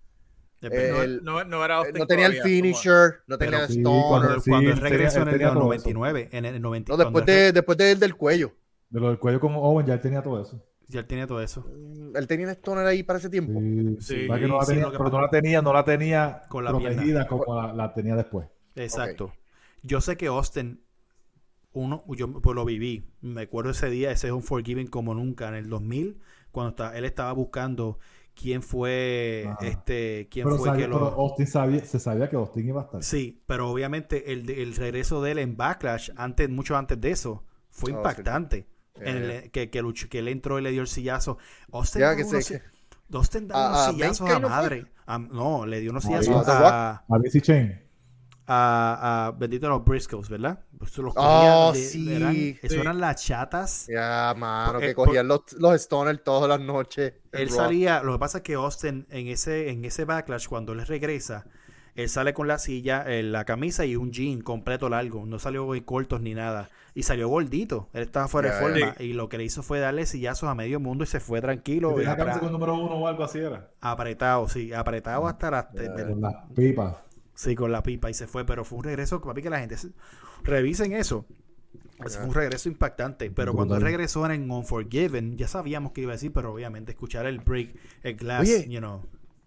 [0.62, 3.68] Eh, el- No, no era Austin no tenía el todavía, finisher, no Pero tenía el
[3.68, 4.04] sí, stoner.
[4.08, 6.96] cuando, sí, cuando él regresó tenía- en el tenía todo 99, en el 90, No,
[6.98, 8.52] cuando después, él re- de, después del del cuello.
[8.90, 10.62] De lo del cuello con Owen ya él tenía todo eso.
[10.90, 11.66] Ya él tenía todo eso.
[11.68, 13.60] Mm, Él tenía el stoner ahí para ese tiempo.
[13.60, 16.72] Sí, Sí, que no la tenía, pero no la tenía, no la tenía Con la
[16.72, 17.28] protegida pierna.
[17.28, 18.48] como la, la tenía después.
[18.76, 19.34] Exacto.
[19.84, 20.84] Yo sé que Austin,
[21.74, 23.12] uno, yo pues lo viví.
[23.22, 26.20] Me acuerdo ese día, ese es un Forgiving como nunca, en el 2000,
[26.52, 28.00] cuando está, él estaba buscando
[28.36, 29.68] quién fue, Ajá.
[29.68, 31.06] este, quién Pero, fue sabía- que pero lo...
[31.12, 33.04] Austin sabía, se sabía que Austin iba a estar.
[33.04, 37.46] Sí, pero obviamente el, el regreso de él en Backlash, antes, mucho antes de eso,
[37.70, 38.62] fue Oh, impactante.
[38.62, 38.79] sí.
[39.02, 41.38] En el- que, que, luch- que él entró y le dio el sillazo.
[41.72, 42.62] Austin Ya, daba que unos, sé
[43.14, 44.56] Austin a- unos a sillazos Mankind a no fue.
[44.58, 44.86] madre.
[45.08, 47.82] A- no, le dio unos No, sillazos a a, BC Chain.
[48.48, 50.60] a, a bendito los Briscoes, ¿verdad?
[50.78, 52.58] Pues los Oh, de- sí, eran- sí.
[52.62, 53.88] Eso eran las chatas.
[53.88, 57.14] Ya, mano, Eh, que por- cogían los, los stoners todas las noches.
[57.32, 60.86] Él salía, lo que pasa es que Austin en ese, en ese backlash, cuando él
[60.86, 61.46] regresa,
[62.04, 65.26] él sale con la silla, eh, la camisa y un jean completo largo.
[65.26, 66.70] No salió cortos ni nada.
[66.96, 67.88] Y salió gordito.
[67.94, 68.96] Él estaba fuera de forma.
[69.00, 72.00] Y lo que le hizo fue darle sillazos a medio mundo y se fue tranquilo.
[72.02, 73.70] y apra- con número uno o algo así era.
[73.82, 74.74] apretado, sí.
[74.74, 75.66] Apretado hasta las...
[75.66, 76.96] Con las pipas.
[77.36, 79.78] Sí, con la pipa y se fue, pero fue un regreso, papi, que la gente
[79.78, 79.92] se-
[80.44, 81.26] revisen eso.
[82.00, 86.16] Fue un regreso impactante, pero cuando él regresó en Unforgiven, ya sabíamos que iba a
[86.16, 88.68] decir, pero obviamente escuchar el break, el glass, Oye.
[88.70, 89.02] you know.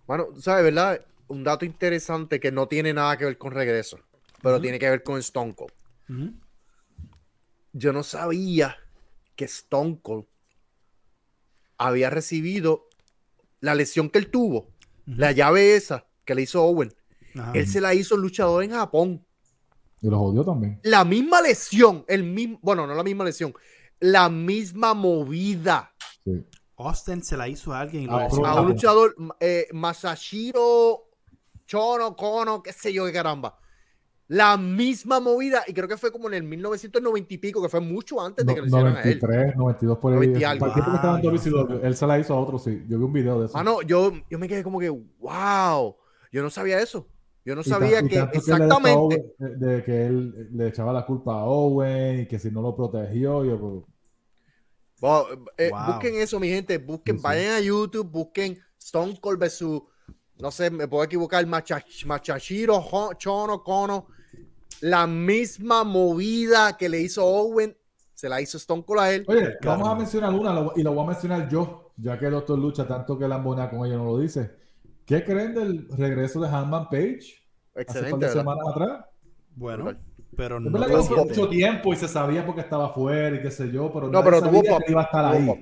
[0.06, 1.00] Tú ¿sabes, verdad?
[1.32, 3.98] Un dato interesante que no tiene nada que ver con regreso,
[4.42, 5.72] pero tiene que ver con Stone Cold.
[7.72, 8.76] Yo no sabía
[9.34, 10.26] que Stone Cold
[11.78, 12.86] había recibido
[13.60, 14.68] la lesión que él tuvo,
[15.06, 16.92] la llave esa que le hizo Owen.
[17.54, 19.24] Él se la hizo luchador en Japón.
[20.02, 20.80] Y los odió también.
[20.82, 23.54] La misma lesión, el mismo, bueno, no la misma lesión,
[24.00, 26.44] la misma movida Sí.
[26.76, 28.46] Austin se la hizo a alguien y lo Ah, lesionó.
[28.48, 31.01] a un luchador, eh, Masashiro
[31.72, 33.58] Chono, Kono, qué sé yo, qué caramba.
[34.28, 37.80] La misma movida, y creo que fue como en el 1990 y pico, que fue
[37.80, 39.18] mucho antes de que No- lo hicieran a él.
[39.18, 40.16] 93, 92 por ahí.
[40.16, 40.60] 90 y algo.
[40.60, 42.40] Para el tiempo que estaba en Ah, yo no WCW, él se la hizo a
[42.40, 42.84] otro, sí.
[42.88, 43.56] Yo vi un video de eso.
[43.56, 45.96] Ah, no, yo, yo me quedé como que, wow,
[46.30, 47.08] yo no sabía eso.
[47.44, 48.90] Yo no Y sabía y que exactamente.
[48.98, 52.60] Owen, de, de que él le echaba la culpa a Owen y que si no
[52.60, 53.82] lo protegió, yo pues,
[55.00, 55.24] Wow,
[55.56, 55.86] eh, Wow.
[55.94, 56.76] Busquen eso, mi gente.
[56.78, 57.24] Busquen, Sí, sí.
[57.24, 59.82] vayan a YouTube, busquen Stone Cold versus,
[60.42, 64.06] no sé, me puedo equivocar, Macha- Machashiro, Ho- Chono, Kono.
[64.80, 67.76] La misma movida que le hizo Owen,
[68.12, 69.24] se la hizo Stone Cold a él.
[69.28, 69.78] Oye, Claro.
[69.78, 72.58] vamos a mencionar una lo- y lo voy a mencionar yo, ya que el doctor
[72.58, 74.50] lucha tanto que Lambona con ella no lo dice.
[75.06, 77.18] ¿Qué creen del regreso de Hanman Page?
[77.18, 78.40] Hace un par Excelente, de ¿verdad?
[78.40, 79.04] semanas atrás.
[79.54, 80.02] Bueno, Brutal.
[80.36, 81.38] pero no que no fue sientes.
[81.38, 84.40] mucho tiempo y se sabía porque estaba afuera y qué sé yo, pero No, pero
[84.40, 85.46] sabía tuvo que pop, iba a estar tuvo ahí.
[85.46, 85.58] pop.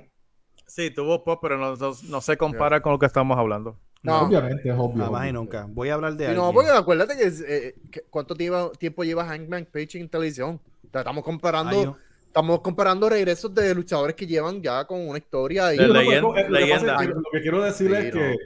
[0.65, 3.77] Sí, tuvo pop, pero no, no- no se compara con lo que estamos hablando.
[4.03, 4.21] No.
[4.23, 5.03] Obviamente, es obvio.
[5.03, 5.33] Jamás y obvio.
[5.33, 5.65] nunca.
[5.69, 9.25] Voy a hablar de Sí, no, porque acuérdate que, eh, que- cuánto tiempo, tiempo lleva
[9.25, 10.59] Hangman Page en televisión.
[10.87, 11.97] O sea, estamos comparando, Ay, no.
[12.25, 15.99] estamos comparando regresos de luchadores que llevan ya con una historia y De Sí, no,
[15.99, 16.97] leyen- pero, eh, lo, que leyenda.
[16.97, 18.19] que lo que quiero decir Sí, es no.
[18.21, 18.37] que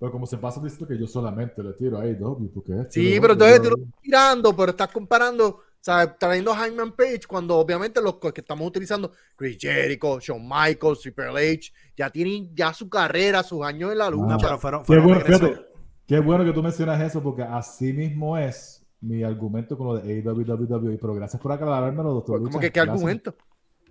[0.00, 3.18] Pero como se pasa diciendo que yo solamente le tiro a AEW, porque es Sí,
[3.20, 6.16] pero entonces tú lo estás tirando, pero estás comparando, ¿sabes?
[6.20, 11.30] Trayendo a Hyman Page cuando obviamente los que estamos utilizando, Chris Jericho, Shawn Michaels, Triple
[11.52, 14.34] H, ya tienen ya su carrera, sus años en la lucha.
[14.34, 15.66] No, pero fueron, Qué fueron bueno, regresos- fíjate,
[16.06, 20.10] qué bueno que tú mencionas eso, porque así mismo es mi argumento con lo de
[20.24, 22.38] AEW, pero gracias por aclarármelo, doctor.
[22.40, 22.94] Pues, ¿Cómo Lucha, que qué gracias.
[22.94, 23.34] argumento?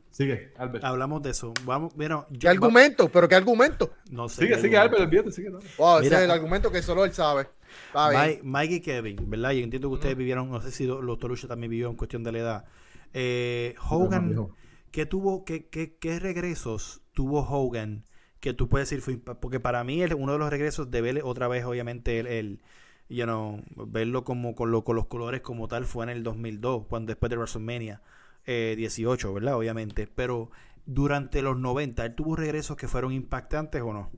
[0.09, 0.83] Sigue, Albert.
[0.83, 1.53] Hablamos de eso.
[1.63, 3.07] Vamos, bueno, ¿Qué argumento?
[3.09, 3.91] ¿Pero qué argumento?
[4.09, 4.41] No sé.
[4.43, 5.03] Sigue, qué sigue, argumento.
[5.03, 5.49] Albert, olvídate, sigue.
[5.51, 5.65] dale.
[5.77, 6.07] Wow, Mira.
[6.07, 7.47] ese es el argumento que solo él sabe.
[7.93, 9.51] Mike, Mike y Kevin, ¿verdad?
[9.51, 12.31] Yo entiendo que ustedes vivieron, no sé si los Tolucha también vivió en cuestión de
[12.31, 12.65] la edad.
[13.13, 14.47] Eh, Hogan,
[14.91, 18.03] ¿qué tuvo, qué, qué, qué regresos tuvo Hogan
[18.39, 21.21] que tú puedes decir fue porque para mí el- uno de los regresos de verle
[21.23, 22.61] otra vez obviamente el, el
[23.09, 26.85] you know, verlo como con, lo- con los colores como tal fue en el 2002
[26.87, 28.01] cuando después de WrestleMania
[28.45, 30.51] eh, 18 verdad obviamente pero
[30.85, 34.11] durante los 90 él tuvo regresos que fueron impactantes o no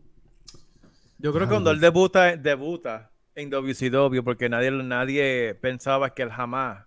[1.18, 6.30] Yo creo que cuando él debuta, debuta en WCW, porque nadie, nadie pensaba que él
[6.30, 6.86] jamás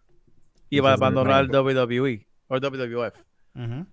[0.69, 1.51] iba a abandonar el.
[1.51, 3.17] WWE o WWF.
[3.55, 3.87] Ujú.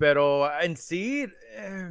[0.00, 1.26] Pero en sí,
[1.56, 1.90] eh,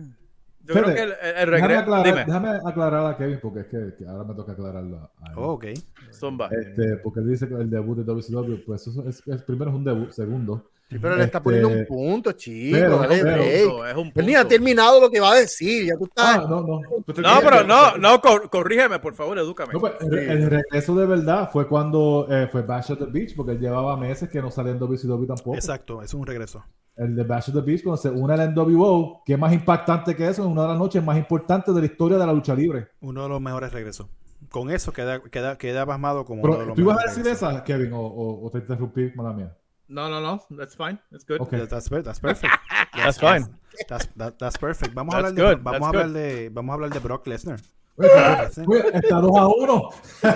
[0.66, 1.80] yo creo que el, el- el Déjame regreso.
[1.82, 5.28] aclarar, Dime, déjame aclarar a Kevin, porque es que, que ahora me toca aclararlo a
[5.32, 5.34] él.
[5.38, 5.66] Oh, ok
[6.12, 6.50] Zumba.
[6.52, 9.76] Este, porque él dice que el debut de WCW, pues eso es, es- primero es
[9.78, 10.72] un debut, segundo.
[10.90, 12.76] Sí, pero le está Este, poniendo un punto, chico.
[12.80, 13.48] pero- dale pero- break.
[13.54, 15.86] Eso, es un Él ni ha terminado lo que va a decir.
[15.86, 16.40] Ya tú estás.
[16.40, 16.82] Ah, no, no.
[16.82, 19.74] No, pero no, no, cor- corrígeme, por favor, edúcame.
[19.74, 23.36] No, pues, el, el regreso de verdad fue cuando eh, fue Bash at the Beach,
[23.36, 25.56] porque él llevaba meses que no salía en WCW tampoco.
[25.56, 26.64] exacto es un regreso
[26.96, 30.16] El de Bash at the Beach, cuando se une al NWO, que es más impactante
[30.16, 32.56] que eso, en una de las noches más importantes de la historia de la lucha
[32.56, 32.88] libre.
[33.02, 34.08] uno de los mejores regresos
[34.50, 37.52] con eso queda queda queda pasmado como uno de los ¿Tú ibas a decir regresos.
[37.54, 39.56] esa, Kevin, o, o, o te interrumpí, mala mía?
[39.90, 41.42] No, no, no, that's fine, that's good.
[41.42, 41.52] Ok.
[41.54, 42.54] Yeah, That's, that's perfect.
[42.96, 43.46] That's fine.
[43.88, 44.94] That's, that- that's perfect.
[44.94, 46.16] Vamos a That's hablar de good, vamos that's a hablar good.
[46.16, 47.60] de vamos a hablar de Brock Lesnar.
[47.98, 49.90] Está 2 a 1.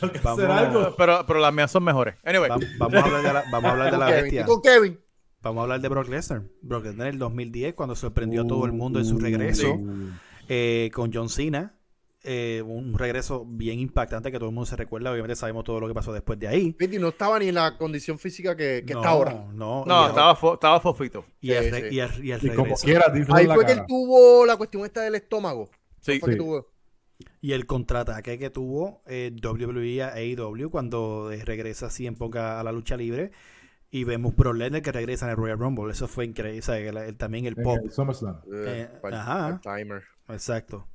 [0.00, 0.38] Tengo que Vamos.
[0.38, 0.94] hacer algo.
[0.96, 2.14] Pero, pero las mías son mejores.
[2.24, 4.40] Anyway, Va- Vamos a hablar de la, vamos a hablar de la bestia.
[4.42, 4.98] ¿Y con Kevin?
[5.42, 6.42] Vamos a hablar de Brock Lesnar.
[6.62, 9.78] Brock Lesnar en el 2010 cuando sorprendió a todo el mundo en su regreso
[10.48, 11.74] eh, con John Cena.
[12.24, 15.10] Eh, un regreso bien impactante que todo el mundo se recuerda.
[15.10, 16.72] Obviamente sabemos todo lo que pasó después de ahí.
[16.78, 19.32] Fíjate, no estaba ni en la condición física que, que no, está ahora.
[19.52, 21.24] No, no, estaba, fo- estaba fofito.
[21.40, 22.84] y el, Sí, y el- y el Y como regreso.
[22.86, 25.68] quieras, díselo Ahí fue que él tuvo la cuestión esta del estómago.
[26.00, 26.38] Sí, Fue que Sí.
[26.38, 26.68] tuvo.
[27.40, 32.60] Y el contraataque que tuvo eh, WWE a AEW cuando eh, regresa así en poca
[32.60, 33.32] a la lucha libre.
[33.90, 35.90] Y vemos Brock Lesnar que regresa en el Royal Rumble.
[35.90, 36.60] Eso fue increíble.
[36.60, 37.78] O sea, el- el- también el En pop.
[37.82, 38.40] el SummerSlam.
[38.52, 39.60] Eh, part- ajá.
[39.62, 40.02] part-timer.
[40.28, 40.86] Exacto.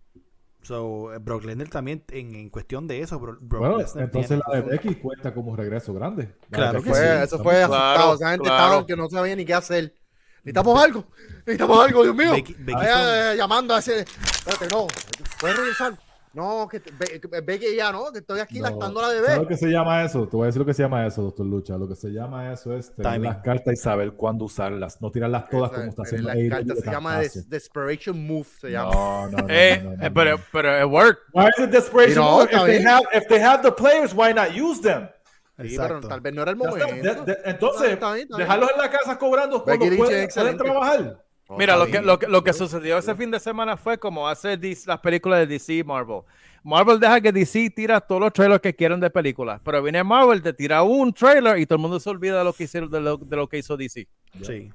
[0.68, 4.28] So, eh, Brock Lesnar también, en, en cuestión de eso, Bro- Brock Bueno, Lesnar entonces
[4.30, 6.36] tiene- la de Becky cuenta como regreso grande.
[6.50, 7.24] La Claro que Fue- sí.
[7.24, 7.96] Eso fue asustado.
[7.96, 8.64] Claro, Esa gente claro.
[8.66, 9.94] estaban que no sabía ni qué hacer.
[10.44, 11.06] Necesitamos algo.
[11.46, 12.32] Necesitamos algo, Dios mío.
[12.34, 14.02] Becky- Becky Ahí, fue- eh, llamando a ese.
[14.02, 14.88] Espérate, no.
[15.40, 15.98] ¿Puedes regresar?
[16.34, 16.92] No, que te-
[17.42, 19.48] Be- que- ya no, que estoy aquí No, lactando a la ¿sabes lo bebé.
[19.48, 20.28] que se llama eso?
[20.28, 21.78] Te voy a decir lo que se llama eso, doctor Lucha.
[21.78, 23.30] Lo que se llama eso es tener Timing.
[23.32, 25.02] las cartas y saber cuándo usarlas.
[25.02, 28.46] No tirarlas todas como está haciendo la AEW carta de se llama des- Desperation Move.
[28.62, 28.92] Se llama.
[28.94, 30.44] No, no, no, Eh, no, no, eh, no, pero, no.
[30.52, 31.22] pero it worked.
[31.34, 32.24] Why is it desperation?
[32.24, 32.44] Move?
[32.52, 35.08] if, they have, if they have the players, why not use them?
[35.60, 36.08] Sí, pero Exacto.
[36.08, 36.86] tal vez no era el momento.
[36.86, 37.02] De-
[37.34, 38.48] de- entonces, Está bien, está bien.
[38.48, 41.24] dejarlos en la casa cobrando cuando pueden, pueden trabajar.
[41.50, 44.28] No, Mira, lo que, lo, que, lo que sucedió ese fin de semana fue como
[44.28, 46.22] hace las películas de DC y Marvel.
[46.64, 50.42] Marvel deja que DC tira todos los trailers que quieren de películas, pero viene Marvel,
[50.42, 53.00] te tira un trailer y todo el mundo se olvida de lo que hicieron, de
[53.00, 54.08] lo, de lo que hizo DC.
[54.44, 54.70] Sí.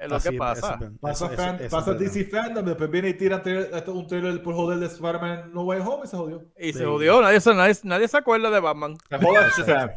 [0.00, 0.78] Es lo Así- que pasa.
[1.00, 2.12] Pasa, fan- eso- eso pasa es verdad.
[2.14, 3.42] DC Fandom, después viene y tira
[3.88, 6.42] un trailer por joder de Spider-Man No Way Home y se jodió.
[6.58, 6.78] Y Sí.
[6.78, 8.96] se jodió, nadie, se- nadie, nadie se acuerda de Batman.
[9.08, 9.90] Se joda Shazam.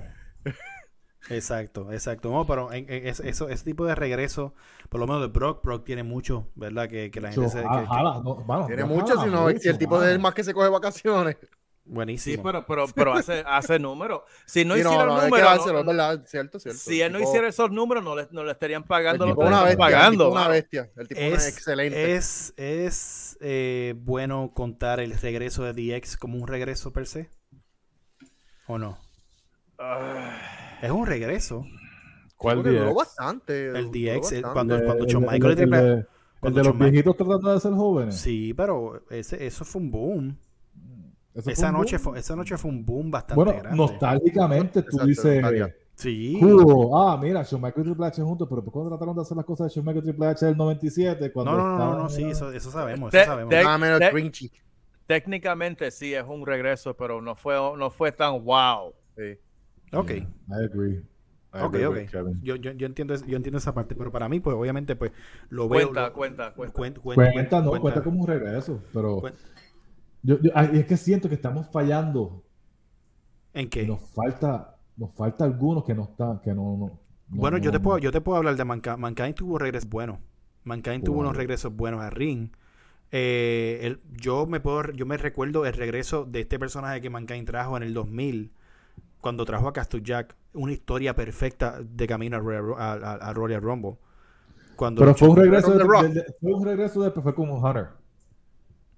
[1.30, 2.30] Exacto, exacto.
[2.32, 4.54] No, pero en- en es- eso, ese tipo de regreso,
[4.90, 6.90] por lo menos de Brock, Brock tiene mucho, ¿verdad?
[6.90, 7.58] Que, que la gente se.
[7.58, 10.20] que- que- jala, no, vamos, Tiene no mucho, si no, si el tipo es el
[10.20, 11.38] más que se coge vacaciones.
[11.86, 12.36] buenísimo.
[12.36, 14.22] Sí, pero, pero, pero hace, hace números.
[14.46, 16.80] Si no Sí, hiciera no, el hay que número, dárselo, no- verdad, cierto, cierto.
[16.80, 19.42] si él no tipo- hiciera esos números, no le, no le estarían pagando lo que
[19.42, 20.26] una bestia, están el pagando.
[20.26, 22.16] tipo es una bestia, el tipo es es excelente.
[22.16, 27.30] Es, es eh, bueno contar el regreso de DX como un regreso per se.
[28.68, 28.98] ¿O no?
[30.82, 31.66] Es un regreso.
[32.38, 32.96] ¿Cuál Porque duró DX?
[32.96, 33.66] bastante.
[33.68, 33.98] El DX,
[34.32, 34.42] eh, bastante.
[34.54, 36.08] cuando, El- cuando el- Shawn el- el el
[36.40, 38.16] cuando de los viejitos tratando de ser jóvenes.
[38.16, 40.38] Sí, pero ese, eso fue un boom.
[41.46, 42.04] Esa un noche, boom.
[42.14, 43.78] fue, esa noche fue un boom bastante Bueno, grande.
[43.78, 45.76] nostálgicamente tú Exacto, dices, nostalgia.
[45.96, 46.40] Sí.
[46.96, 49.36] Ah, mira, Shawn Michaels y Triple H juntos, pero ¿por qué no trataron de hacer
[49.36, 51.32] las cosas de Shawn Michaels y Triple H del 97?
[51.34, 53.54] Cuando No, no, no, no, sí, eso, eso sabemos, eso sabemos.
[53.80, 54.00] menos.
[55.08, 58.94] Técnicamente sí es un regreso, pero no fue, no fue tan wow.
[59.18, 59.38] Sí.
[59.94, 60.12] Ok.
[60.12, 60.26] I
[60.66, 60.96] agree.
[61.52, 61.98] I Ok, agree ok.
[62.44, 65.12] Yo, yo, yo, entiendo, yo entiendo esa parte, pero para mí, pues obviamente, pues
[65.50, 65.88] lo veo.
[65.88, 66.80] Cuenta, lo- cuenta, cuenta.
[66.80, 67.82] cuen- cuen- Cuenta, no, cuenta.
[67.82, 69.22] cuenta como un regreso, pero
[70.22, 72.44] yo, yo- es que siento que estamos fallando.
[73.54, 73.88] ¿En qué?
[73.88, 77.80] Nos falta, nos falta algunos que no están, que no, no- no- Bueno, yo te
[77.80, 78.98] puedo, yo te puedo hablar de Mankind.
[78.98, 80.20] Mankind tuvo regresos buenos.
[80.66, 82.50] Mankind tuvo unos regresos buenos a Ring.
[83.12, 87.48] Eh, el- yo me puedo, yo me recuerdo el regreso de este personaje que Mankind
[87.48, 88.52] trajo en el 2000,
[89.22, 93.34] cuando trajo a Castle Jack, una historia perfecta de camino a, Royal- a, a- a
[93.34, 93.98] Royal Rumble.
[94.76, 97.56] Cuando Pero fue un regreso, From de, de- de- fue un regreso de fue como
[97.60, 97.88] Hunter.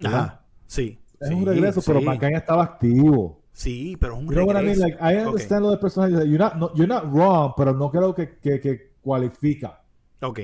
[0.03, 0.99] Ajá, sí.
[1.19, 2.05] Es sí, un regreso, pero sí.
[2.05, 3.41] Mankind estaba activo.
[3.53, 4.79] Sí, pero es un You know what I mean?
[4.79, 4.87] regreso.
[5.03, 6.11] Like, I understand lo del personaje.
[6.27, 9.81] You're not, no- you're not wrong, pero no creo que, que, que cualifica.
[10.21, 10.39] Ok.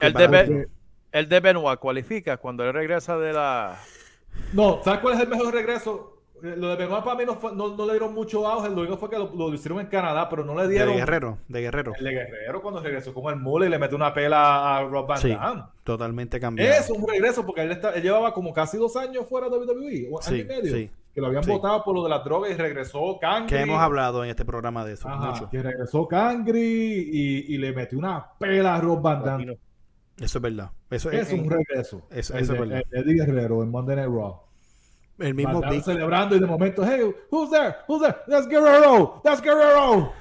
[0.00, 0.68] El de, Ben-
[1.12, 3.78] el de Benoit cualifica cuando él regresa de la.
[4.52, 6.19] No, ¿sabes cuál es el mejor regreso?
[6.42, 8.96] Lo de Benoit para mí no, fue- no, no le dieron mucho auge, lo único
[8.96, 10.96] fue que lo, lo hicieron en Canadá, pero no le de dieron.
[10.96, 11.92] Guerrero, de Guerrero.
[11.98, 15.06] El de Guerrero cuando regresó con el mule y le metió una pela a Rob
[15.06, 15.62] Van Sí, Damme.
[15.84, 16.70] totalmente cambiado.
[16.72, 20.06] Es un regreso porque él, está- él llevaba como casi dos años fuera de WWE,
[20.08, 20.90] año Sí, y medio, sí.
[21.14, 23.48] que lo habían votado por lo de las drogas y regresó Kangri.
[23.48, 25.50] Que hemos hablado en este programa de eso Ajá, mucho.
[25.50, 26.60] que regresó Kangri
[27.12, 29.58] y, y le metió una pela a Rob Van Damme.
[30.18, 30.70] Eso es verdad.
[30.90, 32.06] Eso Es es un regreso.
[32.10, 32.82] eso- El eso es de- verdad.
[32.90, 34.40] el de Eddie Guerrero en Monday Night Raw.
[35.20, 37.74] El mismo Big- celebrando y de momento, hey, who's there?
[37.88, 38.16] Who's there?
[38.28, 39.20] That's Guerrero.
[39.24, 40.12] That's Guerrero.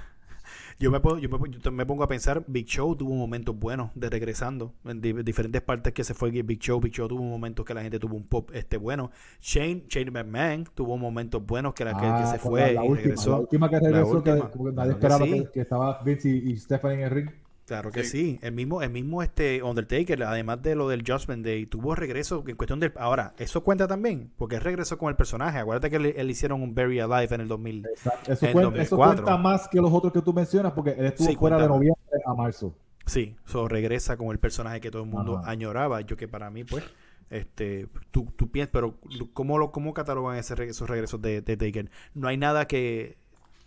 [0.82, 3.92] Yo me, puedo- yo, me, yo me pongo a pensar, Big Show tuvo momentos buenos
[3.96, 4.74] de regresando.
[4.86, 7.82] En di- diferentes partes que se fue Big Show, Big Show tuvo momentos que la
[7.82, 9.12] gente tuvo un pop este bueno.
[9.42, 12.86] Shane, Shane McMahon tuvo momentos buenos que, la, que, que Ah, se fue la, la
[12.86, 13.30] y última, regresó.
[13.32, 14.44] la última que regresó, que,
[14.74, 15.32] nadie esperaba sí.
[15.32, 17.30] que, que estaba Vince y, y Stephanie en el ring.
[17.70, 18.40] Claro que sí.
[18.42, 22.56] El mismo, el mismo este Undertaker, además de lo del Judgment Day, tuvo regreso en
[22.56, 22.92] cuestión del...
[22.98, 25.60] Ahora, eso cuenta también, porque él regresó con el personaje.
[25.60, 27.86] Acuérdate que le, él hicieron un Bury Alive en el 2000.
[27.86, 28.32] Exacto.
[28.34, 29.24] Eso, En cuenta, eso 2004.
[29.24, 31.78] cuenta más que los otros que tú mencionas, porque él estuvo Sí, fuera cuenta de
[31.78, 32.74] noviembre a marzo.
[33.06, 35.52] Sí, so regresa con el personaje que todo el mundo Ajá.
[35.52, 36.02] añoraba.
[36.02, 36.84] Yo que para mí, pues,
[37.30, 38.96] este, tú, tú piensas, pero
[39.34, 41.92] ¿cómo, lo, cómo catalogan ese, esos regresos de, de Taker?
[42.16, 43.16] No hay nada que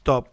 [0.03, 0.27] top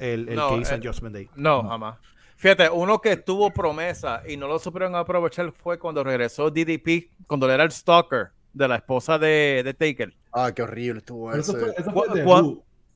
[0.00, 1.28] el, el No, que hizo en eh, Judgment Day.
[1.36, 1.98] No, jamás.
[2.42, 7.48] Fíjate, uno que tuvo promesa y no lo supieron aprovechar fue cuando regresó DDP, cuando
[7.48, 10.12] era el stalker de la esposa de, de Taker.
[10.32, 11.60] Ah, qué horrible estuvo eso ese.
[11.60, 12.08] fue, eso fue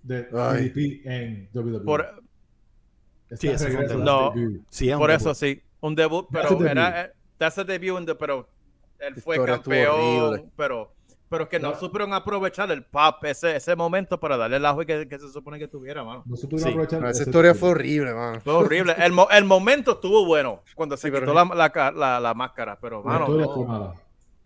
[0.03, 0.69] de Ay.
[0.71, 1.81] DDP en WWE.
[1.85, 2.23] Por,
[3.39, 4.33] Sí, ese fue un de No.
[4.69, 5.21] Sí, es un por debut.
[5.21, 6.67] eso sí, un debut, That's pero a debut.
[6.73, 8.49] era, eh, that's a debut, in the- pero
[8.99, 10.93] él fue campeón, pero,
[11.29, 11.79] pero que no No.
[11.79, 15.59] supieron aprovechar el pop, ese, ese momento para darle el auge que, que se supone
[15.59, 16.22] que tuviera, mano.
[16.27, 16.68] No se pudieron Sí.
[16.70, 17.01] aprovechar.
[17.01, 18.41] No, esa historia fue horrible, man.
[18.41, 18.95] Fue horrible.
[18.99, 22.79] El, mo- el momento estuvo bueno cuando se Sí, quitó la, la, la- la máscara,
[22.81, 23.87] pero La mano, historia no, fue mala.
[23.87, 23.95] la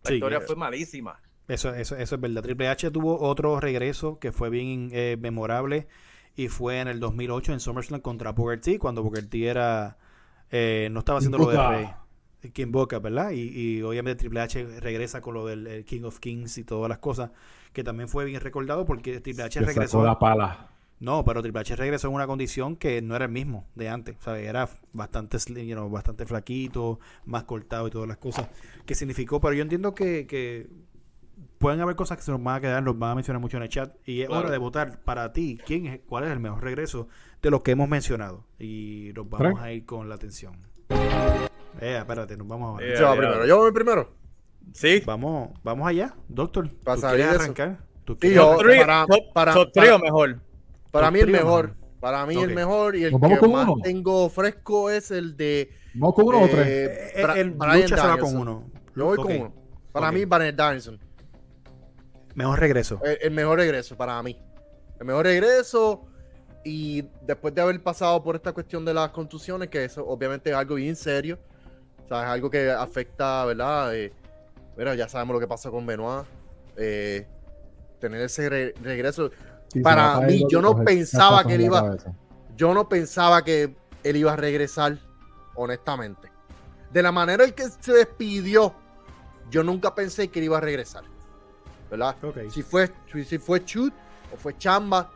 [0.04, 1.20] Sí, historia eh, fue malísima.
[1.48, 2.42] Eso, eso, eso es verdad.
[2.42, 5.88] Triple H tuvo otro regreso que fue bien eh, memorable
[6.36, 9.98] y fue en el 2008 en SummerSlam contra Booker T, cuando Booker T era,
[10.50, 11.58] eh, no estaba haciendo lo de.
[11.68, 11.90] Rey.
[12.52, 13.30] King Boca, ¿verdad?
[13.32, 13.40] Y,
[13.78, 16.98] y obviamente Triple H regresa con lo del el King of Kings y todas las
[16.98, 17.30] cosas,
[17.72, 19.90] que también fue bien recordado porque Triple H Que regresó.
[19.98, 20.66] sacó la pala.
[21.00, 24.16] No, pero Triple H regresó en una condición que no era el mismo de antes.
[24.18, 28.48] O sea, era bastante, slim, you know, bastante flaquito, más cortado y todas las cosas
[28.84, 29.40] que significó.
[29.40, 30.68] Pero yo entiendo que, que
[31.56, 33.62] pueden haber cosas que se nos van a quedar, nos van a mencionar mucho en
[33.62, 33.94] el chat.
[34.06, 34.42] Y es Claro.
[34.42, 35.58] hora de votar para ti.
[35.64, 37.08] ¿Quién es, ¿Cuál es el mejor regreso
[37.40, 38.44] de los que hemos mencionado?
[38.58, 40.52] Y nos vamos a ir con la atención.
[41.80, 43.20] Eh, espérate, nos vamos a Eh, Yo voy ya.
[43.22, 43.46] primero.
[43.46, 44.14] Yo voy primero.
[44.74, 45.02] Sí.
[45.06, 46.68] Vamos, vamos allá, doctor.
[46.68, 47.78] ¿Tú Para salir quieres arrancar?
[48.04, 50.40] ¿Tú quieres yo- para- para- para- o mejor.
[50.90, 51.74] Para mí el mejor.
[52.00, 52.42] Para mí Ok.
[52.44, 53.82] el mejor y el ¿Nos vamos que más uno?
[53.82, 56.66] tengo fresco es el de ¿Vamos con uno o eh, tres?
[56.68, 58.70] Eh, Bra- el Brian lucha se va con uno.
[58.96, 59.54] Yo voy con uno.
[59.92, 60.14] Para Ok.
[60.14, 60.98] mí, Brian Danielson.
[62.34, 63.00] Mejor regreso.
[63.04, 64.38] El, el mejor regreso para mí.
[64.98, 66.06] El mejor regreso.
[66.64, 70.56] Y después de haber pasado por esta cuestión de las contusiones, que eso obviamente es
[70.56, 71.38] algo bien serio.
[72.10, 73.94] O sea, es algo que afecta, ¿verdad?
[73.94, 74.12] Eh,
[74.76, 76.26] mira, ya sabemos lo que pasó con Benoit.
[76.76, 77.24] Eh,
[78.00, 79.30] tener ese re- regreso.
[79.72, 82.12] Sí, para mí, yo no pensaba que él iba- cabeza.
[82.56, 84.98] Yo no pensaba que él iba a regresar,
[85.54, 86.32] honestamente.
[86.92, 88.74] De la manera en que se despidió,
[89.48, 91.04] yo nunca pensé que él iba a regresar.
[91.88, 92.16] ¿Verdad?
[92.50, 93.94] Si fue, si, si fue Chut
[94.34, 95.12] o fue Chamba,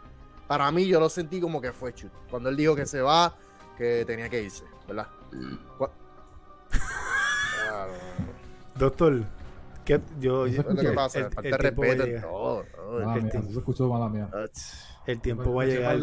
[0.47, 2.12] para mí yo lo sentí como que fue Chut.
[2.30, 3.34] Cuando él dijo que se va,
[3.76, 5.09] que tenía que irse, ¿verdad?
[7.66, 7.92] Claro.
[8.76, 9.24] Doctor,
[9.84, 11.18] ¿qué, yo, No se ¿Qué es lo que pasa?
[11.18, 11.54] El- el
[13.00, 13.38] el mía, tiempo.
[13.38, 14.28] eso se escuchó mala mía.
[14.32, 14.44] Ah,
[15.06, 15.98] el tiempo va a llegar.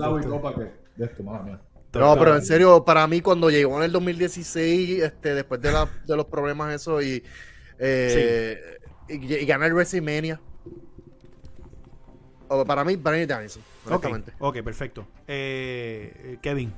[0.95, 1.61] De esto, mala mía.
[1.93, 5.71] No, Doctor, pero en serio, para mí cuando llegó en el 2016, este, después de,
[5.73, 7.21] la- de los problemas eso y,
[7.79, 8.57] eh,
[9.09, 10.39] y, y ganar el WrestleMania,
[12.47, 14.33] o para mí, Brian Danielson, Ok, honestamente.
[14.39, 15.05] ok, perfecto.
[15.27, 16.73] Eh, Kevin,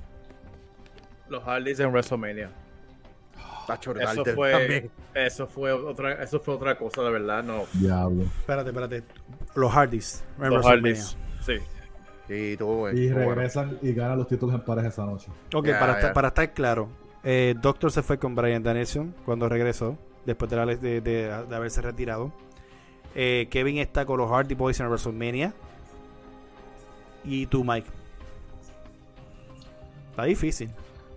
[1.29, 2.49] Los Hardys en WrestleMania.
[3.67, 4.91] Tacho, Eso fue, también.
[5.13, 7.63] eso fue otra, eso fue otra cosa, de verdad, no.
[7.73, 8.23] Diablo.
[8.23, 9.03] Espérate, espérate.
[9.55, 10.23] Los Hardys.
[10.37, 11.01] en Los WrestleMania.
[11.01, 11.17] Hardys.
[11.41, 11.53] Sí.
[12.27, 12.91] Sí, todo.
[12.91, 13.35] Y todo bueno.
[13.35, 15.27] regresan y ganan los títulos en pareja esa noche.
[15.53, 15.93] Ok, para.
[15.93, 16.89] Estar, para estar claro,
[17.23, 21.55] eh, Doctor se fue con Brian Danielson cuando regresó, después de, la- de- de- de
[21.55, 22.31] haberse retirado.
[23.15, 25.53] Eh, Kevin está con los Hardy Boys en WrestleMania.
[27.25, 27.87] Y tú, Mike.
[30.11, 30.69] Está difícil.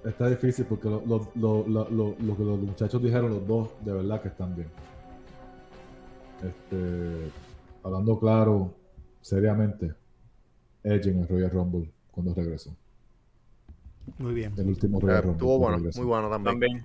[0.06, 3.70] Está difícil porque lo, lo- lo- lo- lo- lo que los muchachos dijeron, los dos,
[3.84, 4.68] de verdad que están bien.
[6.42, 7.30] Este,
[7.82, 8.74] hablando claro,
[9.20, 9.92] seriamente,
[10.84, 12.70] Edge en el Royal Rumble cuando regresó.
[14.18, 14.52] Muy bien.
[14.56, 15.32] El último Royal Rumble.
[15.38, 16.00] Estuvo bueno, regresó.
[16.00, 16.60] muy bueno también.
[16.60, 16.84] También.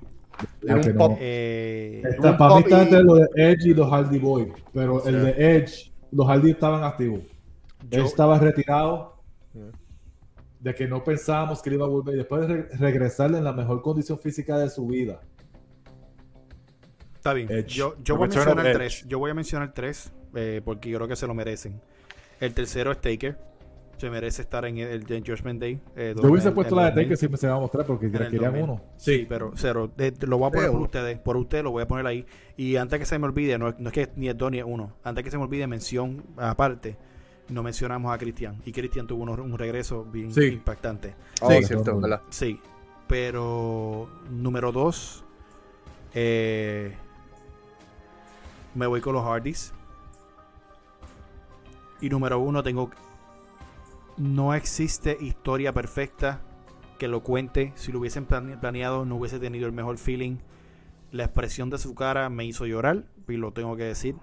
[0.67, 1.17] Ah, no.
[1.19, 4.47] Eh, Está- un para mí está y- entre lo de Edge y los Hardy Boys,
[4.73, 7.19] pero el de Edge, los Hardy estaban activos.
[7.91, 9.17] Yo- Edge estaba retirado
[10.61, 13.43] de que no pensábamos que él iba a volver y después de re- regresarle en
[13.43, 15.19] la mejor condición física de su vida.
[17.15, 17.51] Está bien.
[17.51, 17.67] Edge.
[17.75, 18.73] Yo, yo voy a mencionar Edge.
[18.75, 19.05] tres.
[19.07, 21.81] Yo voy a mencionar tres eh, porque yo creo que se lo merecen.
[22.39, 23.37] El tercero es Taker.
[23.97, 25.79] Se merece estar en el, el Judgment Day.
[25.95, 27.05] eh, Yo hubiese puesto la de 2000.
[27.05, 28.63] Taker si me se iba a mostrar porque En el querían 2000.
[28.63, 28.81] uno.
[28.97, 29.91] Sí, pero cero.
[29.95, 31.19] De- de- lo voy a poner por ustedes.
[31.19, 32.25] Por ustedes lo voy a poner ahí.
[32.57, 34.57] Y antes que se me olvide, no, es- no es que ni es dos ni
[34.57, 34.93] es uno.
[35.03, 36.97] Antes que se me olvide, mención aparte.
[37.51, 38.61] No mencionamos a Cristian.
[38.65, 40.45] Y Cristian tuvo uno- un regreso bien Sí.
[40.45, 41.15] impactante.
[41.41, 41.63] Oh, Sí.
[41.65, 42.21] cierto, ¿verdad?
[42.29, 42.59] Sí.
[43.07, 45.23] Pero número dos.
[46.13, 46.93] eh,
[48.75, 49.73] me voy con los Hardys.
[52.01, 52.89] Y número uno, tengo.
[54.17, 56.41] No existe historia perfecta
[56.99, 57.71] que lo cuente.
[57.75, 60.37] Si lo hubiesen plane- planeado, no hubiese tenido el mejor feeling.
[61.11, 64.15] La expresión de su cara me hizo llorar, y lo tengo que decir.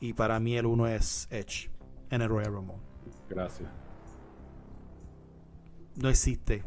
[0.00, 1.70] Y para mí el uno es Edge
[2.14, 2.76] en el Royal Rumble.
[3.28, 3.68] Gracias.
[5.96, 6.64] No existe.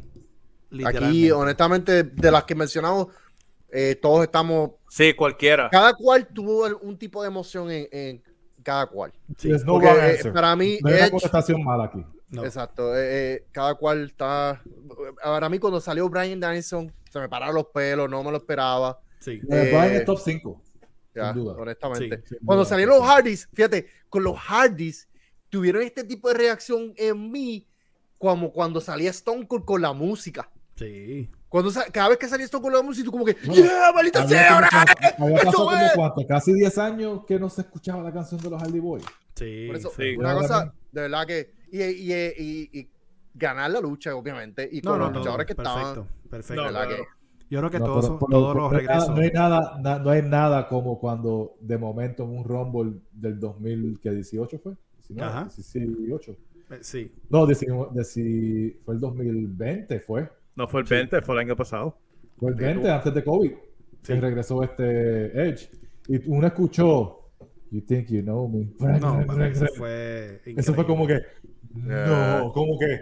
[0.86, 3.08] Aquí, honestamente, de las que mencionamos,
[3.70, 4.72] eh, todos estamos.
[4.90, 5.70] Sí, cualquiera.
[5.70, 8.24] Cada cual tuvo un tipo de emoción en, en
[8.64, 9.14] cada cual.
[9.38, 9.50] Sí.
[9.50, 11.10] No Porque, eh, para mí, no hay
[11.54, 12.06] una mala aquí.
[12.30, 12.44] No.
[12.44, 12.92] Exacto.
[12.96, 14.62] eh, cada cual está.
[15.24, 19.00] Para mí, cuando salió Brian Danielson, se me pararon los pelos, no me lo esperaba.
[19.20, 19.40] Sí.
[19.50, 20.62] Eh, Brian es top 5.
[21.16, 21.56] ya, Sin duda.
[21.58, 22.18] honestamente.
[22.24, 23.00] Sí, sin Cuando duda, salieron sí.
[23.02, 25.08] los Hardys, fíjate, con los Hardys
[25.50, 27.68] tuvieron este tipo de reacción en mí
[28.18, 30.50] como cuando salía Stone Cold con la música.
[30.76, 31.30] Sí.
[31.50, 33.92] Cuando cada vez que salía Stone Cold con la música, tú como que, Bueno, ¡Yeah,
[33.94, 34.60] maldita sea!
[35.16, 35.92] como había ¡Eso pasado como es!
[35.96, 39.06] cuánto, casi 10 años que no se escuchaba la canción de los Hardy Boys.
[39.36, 39.66] Sí.
[39.68, 40.16] Por eso, Sí.
[40.18, 41.54] una cosa, de verdad que.
[41.72, 42.90] Y, y, y- y
[43.34, 44.68] ganar la lucha, obviamente.
[44.72, 45.20] Y No, con no, los no.
[45.20, 45.80] luchadores que Perfecto.
[45.90, 46.08] estaban.
[46.30, 46.62] Perfecto.
[46.62, 47.10] No, ¿verdad pero- que-
[47.50, 49.10] Yo creo que No, todos, pero- son- pero- todos pero los no regresos.
[49.10, 53.40] No hay, nada, na- no hay nada como cuando de momento en un Rumble del
[53.40, 54.74] 2018 fue.
[55.10, 55.48] 19, Ajá.
[55.56, 56.32] 18.
[56.32, 57.12] Eh, Sí.
[57.30, 60.30] No, 19, deci- fue el 2020, fue.
[60.56, 61.98] No fue el 20, fue el año pasado.
[62.38, 63.52] Fue el 20 antes de COVID.
[64.04, 65.70] Que regresó este Edge.
[66.08, 67.14] Y uno escuchó,
[67.70, 68.68] You think you know me.
[68.80, 70.42] No, eso fue.
[70.46, 71.20] Eso fue como que.
[71.74, 73.02] No, como que.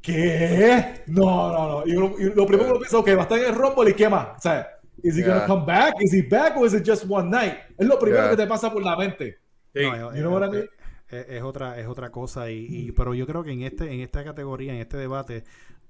[0.00, 1.02] ¿Qué?
[1.08, 1.86] No, no, no.
[1.86, 3.90] Y, uno- y lo primero que uno piensa, ok, va a estar en el Rumble
[3.90, 4.28] y qué más.
[4.36, 4.68] O sea,
[5.02, 5.34] ¿is he Yeah.
[5.34, 5.94] gonna come back?
[6.00, 7.54] ¿Is he back or is it just one night?
[7.76, 8.30] Es lo primero Yeah.
[8.30, 9.36] que te pasa por la mente.
[9.78, 9.86] Sí.
[9.90, 10.68] No, es, You know what I mean?
[11.08, 12.50] es- es otra, es otra cosa.
[12.50, 15.44] Y, y- pero yo creo que en este, en esta categoría, en este debate,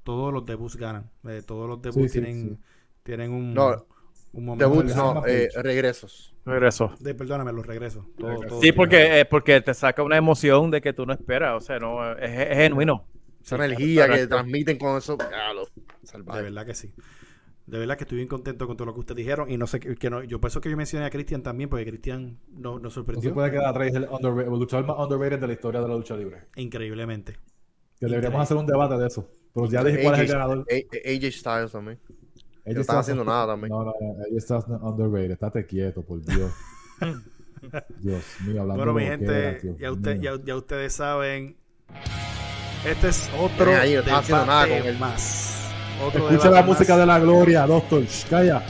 [0.05, 1.11] todos los debuts ganan.
[1.27, 2.59] Eh, todos los debuts Sí, tienen, sí.
[3.03, 3.87] tienen un, No,
[4.33, 4.69] un momento.
[4.69, 6.35] Debuts, de- no, eh, regresos.
[6.45, 6.95] Regresó.
[7.01, 8.07] de- perdóname, los regresos.
[8.17, 8.49] Todo- Regresos.
[8.51, 11.55] todo Sí, porque, eh, porque te saca una emoción de que tú no esperas.
[11.57, 13.05] O sea, no, es, es genuino.
[13.43, 15.17] Esa energía que transmiten con eso.
[15.17, 16.93] De verdad que sí.
[17.69, 19.51] De verdad que estoy bien contento con todo lo que ustedes dijeron.
[19.51, 21.69] Y no sé, que, que no, yo por eso que yo mencioné a Cristian también,
[21.69, 23.89] porque Cristian no- nos No se sorprendió puede quedar atrás.
[23.89, 26.45] Es el, el luchador más underrated de la historia de la lucha libre.
[26.57, 27.37] increíblemente.
[28.01, 29.29] Que deberíamos hacer un debate de eso.
[29.53, 30.67] Pero ya dije cuál es el AJ ganador.
[30.71, 31.99] AJ Styles también.
[32.65, 33.71] No estaba haciendo nada también.
[33.71, 34.25] No, no, no.
[34.27, 35.31] Ella está underrated.
[35.33, 36.53] Estate quieto, por Dios.
[38.01, 40.37] Dios mío, hablando Bueno, mi de gente, ya, usted, mío.
[40.37, 41.57] ya, ya ustedes saben.
[42.87, 44.99] Este es otro ahí, no estaba haciendo nada debate con él.
[45.01, 45.48] más.
[46.05, 47.01] Otro Escucha la música más.
[47.01, 48.03] de la gloria, doctor.
[48.05, 48.63] Shh, calla.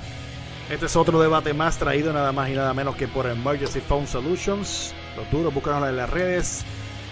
[0.71, 4.07] Este es otro debate más traído nada más y nada menos que por Emergency Phone
[4.07, 4.93] Solutions.
[5.17, 6.63] Los duros, búscanos en las redes,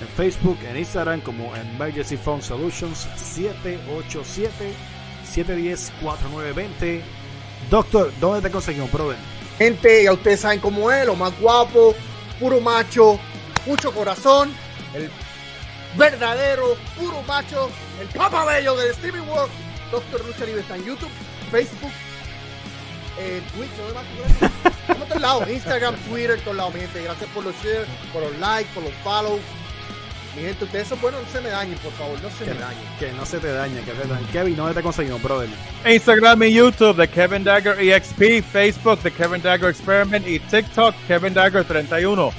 [0.00, 3.08] en Facebook, en Instagram como Emergency Phone Solutions
[5.34, 7.02] 787-710-4920.
[7.70, 9.16] Doctor, ¿dónde te conseguimos, brother?
[9.58, 11.94] Gente, ya ustedes saben cómo es, lo más guapo,
[12.38, 13.18] puro macho,
[13.64, 14.52] mucho corazón,
[14.94, 15.10] el
[15.96, 19.50] verdadero, puro macho, el papa bello del streaming world.
[19.90, 21.08] Doctor Lucha Libre está en YouTube,
[21.50, 21.90] Facebook,
[23.18, 24.04] eh, Twitch, ¿no demás?
[24.80, 27.02] Estamos en todos lados, Instagram, Twitter, todos lados, mi gente.
[27.02, 29.40] Gracias por los shares, por los likes, por los follows.
[30.34, 32.60] Mi gente, ustedes son buenos, no se me dañen, por favor, no se Que, me
[32.60, 32.82] dañen.
[32.98, 34.26] que no se te dañe, que se te dañe.
[34.32, 35.48] Kevin, ¿dónde te conseguimos, brother?
[35.86, 41.32] Instagram y YouTube de Kevin Dagger EXP, Facebook de Kevin Dagger Experiment y TikTok Kevin
[41.32, 42.32] Dagger 31.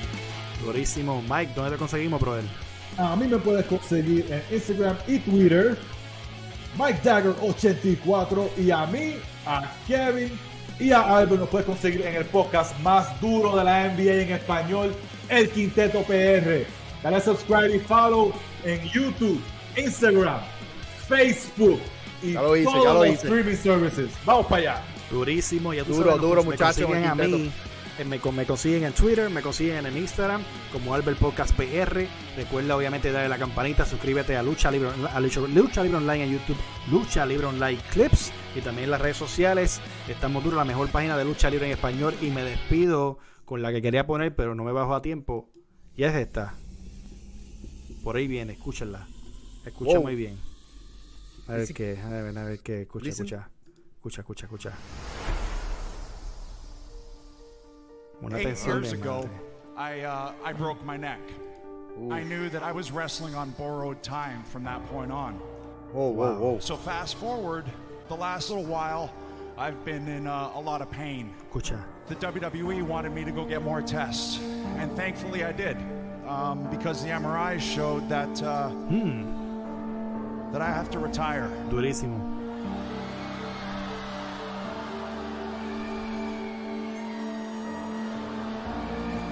[0.63, 1.23] Durísimo.
[1.27, 2.43] Mike, ¿dónde te conseguimos, brother?
[2.99, 5.75] A mí me puedes conseguir en Instagram y Twitter,
[6.77, 9.15] Mike Dagger84, y a mí,
[9.45, 10.31] a Kevin
[10.79, 14.31] y a Albert nos puedes conseguir en el podcast más duro de la NBA en
[14.33, 14.93] español,
[15.29, 16.65] El Quinteto PR.
[17.03, 18.31] Dale subscribe y follow
[18.63, 19.41] en YouTube,
[19.75, 20.39] Instagram,
[21.07, 21.79] Facebook
[22.21, 23.27] y Ya lo hice, todos ya lo los hice.
[23.27, 24.11] streaming services.
[24.25, 24.81] Vamos para allá.
[25.09, 25.73] Durísimo.
[25.73, 27.51] Ya tú Duro, sabes, duro, muchachos, a mí.
[27.99, 30.41] Eh, Me, con- me consiguen en Twitter, me consiguen en Instagram
[30.71, 32.07] como Albert Podcast PR.
[32.35, 36.31] Recuerda obviamente darle la campanita, suscríbete a Lucha Libre, a Lucha, Lucha Libre Online en
[36.33, 36.57] YouTube,
[36.91, 39.81] Lucha Libre Online Clips y también en las redes sociales.
[40.07, 43.71] Estamos duros, la mejor página de Lucha Libre en español y me despido con la
[43.71, 45.49] que quería poner pero no me bajo a tiempo.
[45.95, 46.53] Y es esta.
[48.03, 49.07] Por ahí viene, escúchenla.
[49.65, 50.03] Escucha Wow.
[50.03, 50.37] muy bien.
[51.47, 53.49] A ver qué, a ver, a ver qué, escucha, escucha.
[53.95, 54.71] Escucha, escucha, escucha.
[58.23, 59.29] Una Eight years de ago.
[59.75, 61.19] I uh, I broke my neck.
[62.11, 65.33] I knew that I was wrestling on borrowed time from that point on.
[65.93, 66.59] Whoa, whoa, whoa.
[66.59, 67.65] So fast forward,
[68.07, 69.11] the last little while,
[69.57, 71.33] I've been in uh, a lot of pain.
[71.51, 71.83] Escucha.
[72.07, 74.39] The WWE wanted me to go get more tests,
[74.77, 75.77] and thankfully I did,
[76.27, 78.69] um, because the MRI showed that uh,
[80.51, 81.49] that I have to retire.
[81.69, 82.26] Durísimo.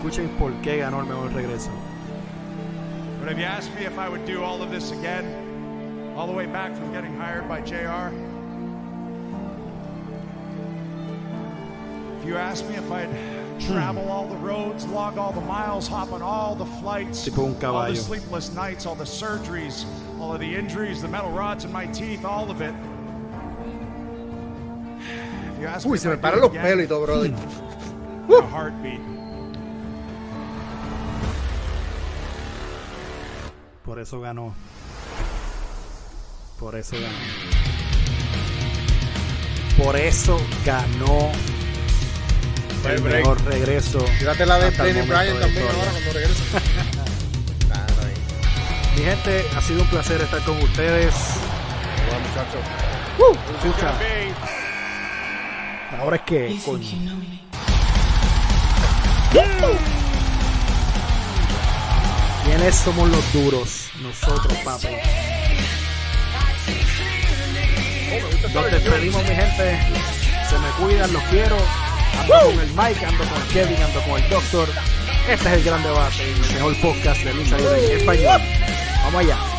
[0.05, 1.71] Escuchen por qué ganó el mejor regreso.
[3.19, 6.33] But if you asked me if I would do all of this again, all the
[6.33, 8.13] way back from getting hired by JR,
[12.19, 13.09] if you asked me if I'd
[13.59, 17.95] travel all the roads, log all the miles, hop on all the flights, all the
[17.95, 19.85] sleepless nights, all the surgeries,
[20.19, 22.75] all of the injuries, the metal rods in my teeth, all of it.
[25.83, 27.33] Uy, se me paran los pelos y todo, brother.
[28.29, 29.14] a heartbeat.
[33.85, 34.55] Por eso ganó.
[36.59, 37.17] Por eso ganó.
[39.77, 41.31] Por eso ganó
[42.89, 43.19] el break.
[43.19, 44.03] mejor regreso.
[44.17, 46.43] Tírate la de el momento Bryan también ahora cuando regrese.
[48.95, 51.13] Mi gente, ha sido un placer estar con ustedes.
[52.09, 52.61] Bueno, muchachos.
[53.63, 54.33] Escucha, Be
[55.99, 57.15] ahora es que, coño.
[62.55, 63.89] ¿Quiénes somos los duros?
[64.01, 64.87] Nosotros, papi.
[68.53, 69.79] Nos despedimos, mi gente.
[70.49, 71.57] Se me cuidan, los quiero.
[72.17, 74.69] Ando con el Mike, ando con Kevin, ando con el Doctor.
[75.27, 78.41] Este es el gran debate, el mejor podcast de lucha libre en español.
[79.03, 79.54] Vamos allá.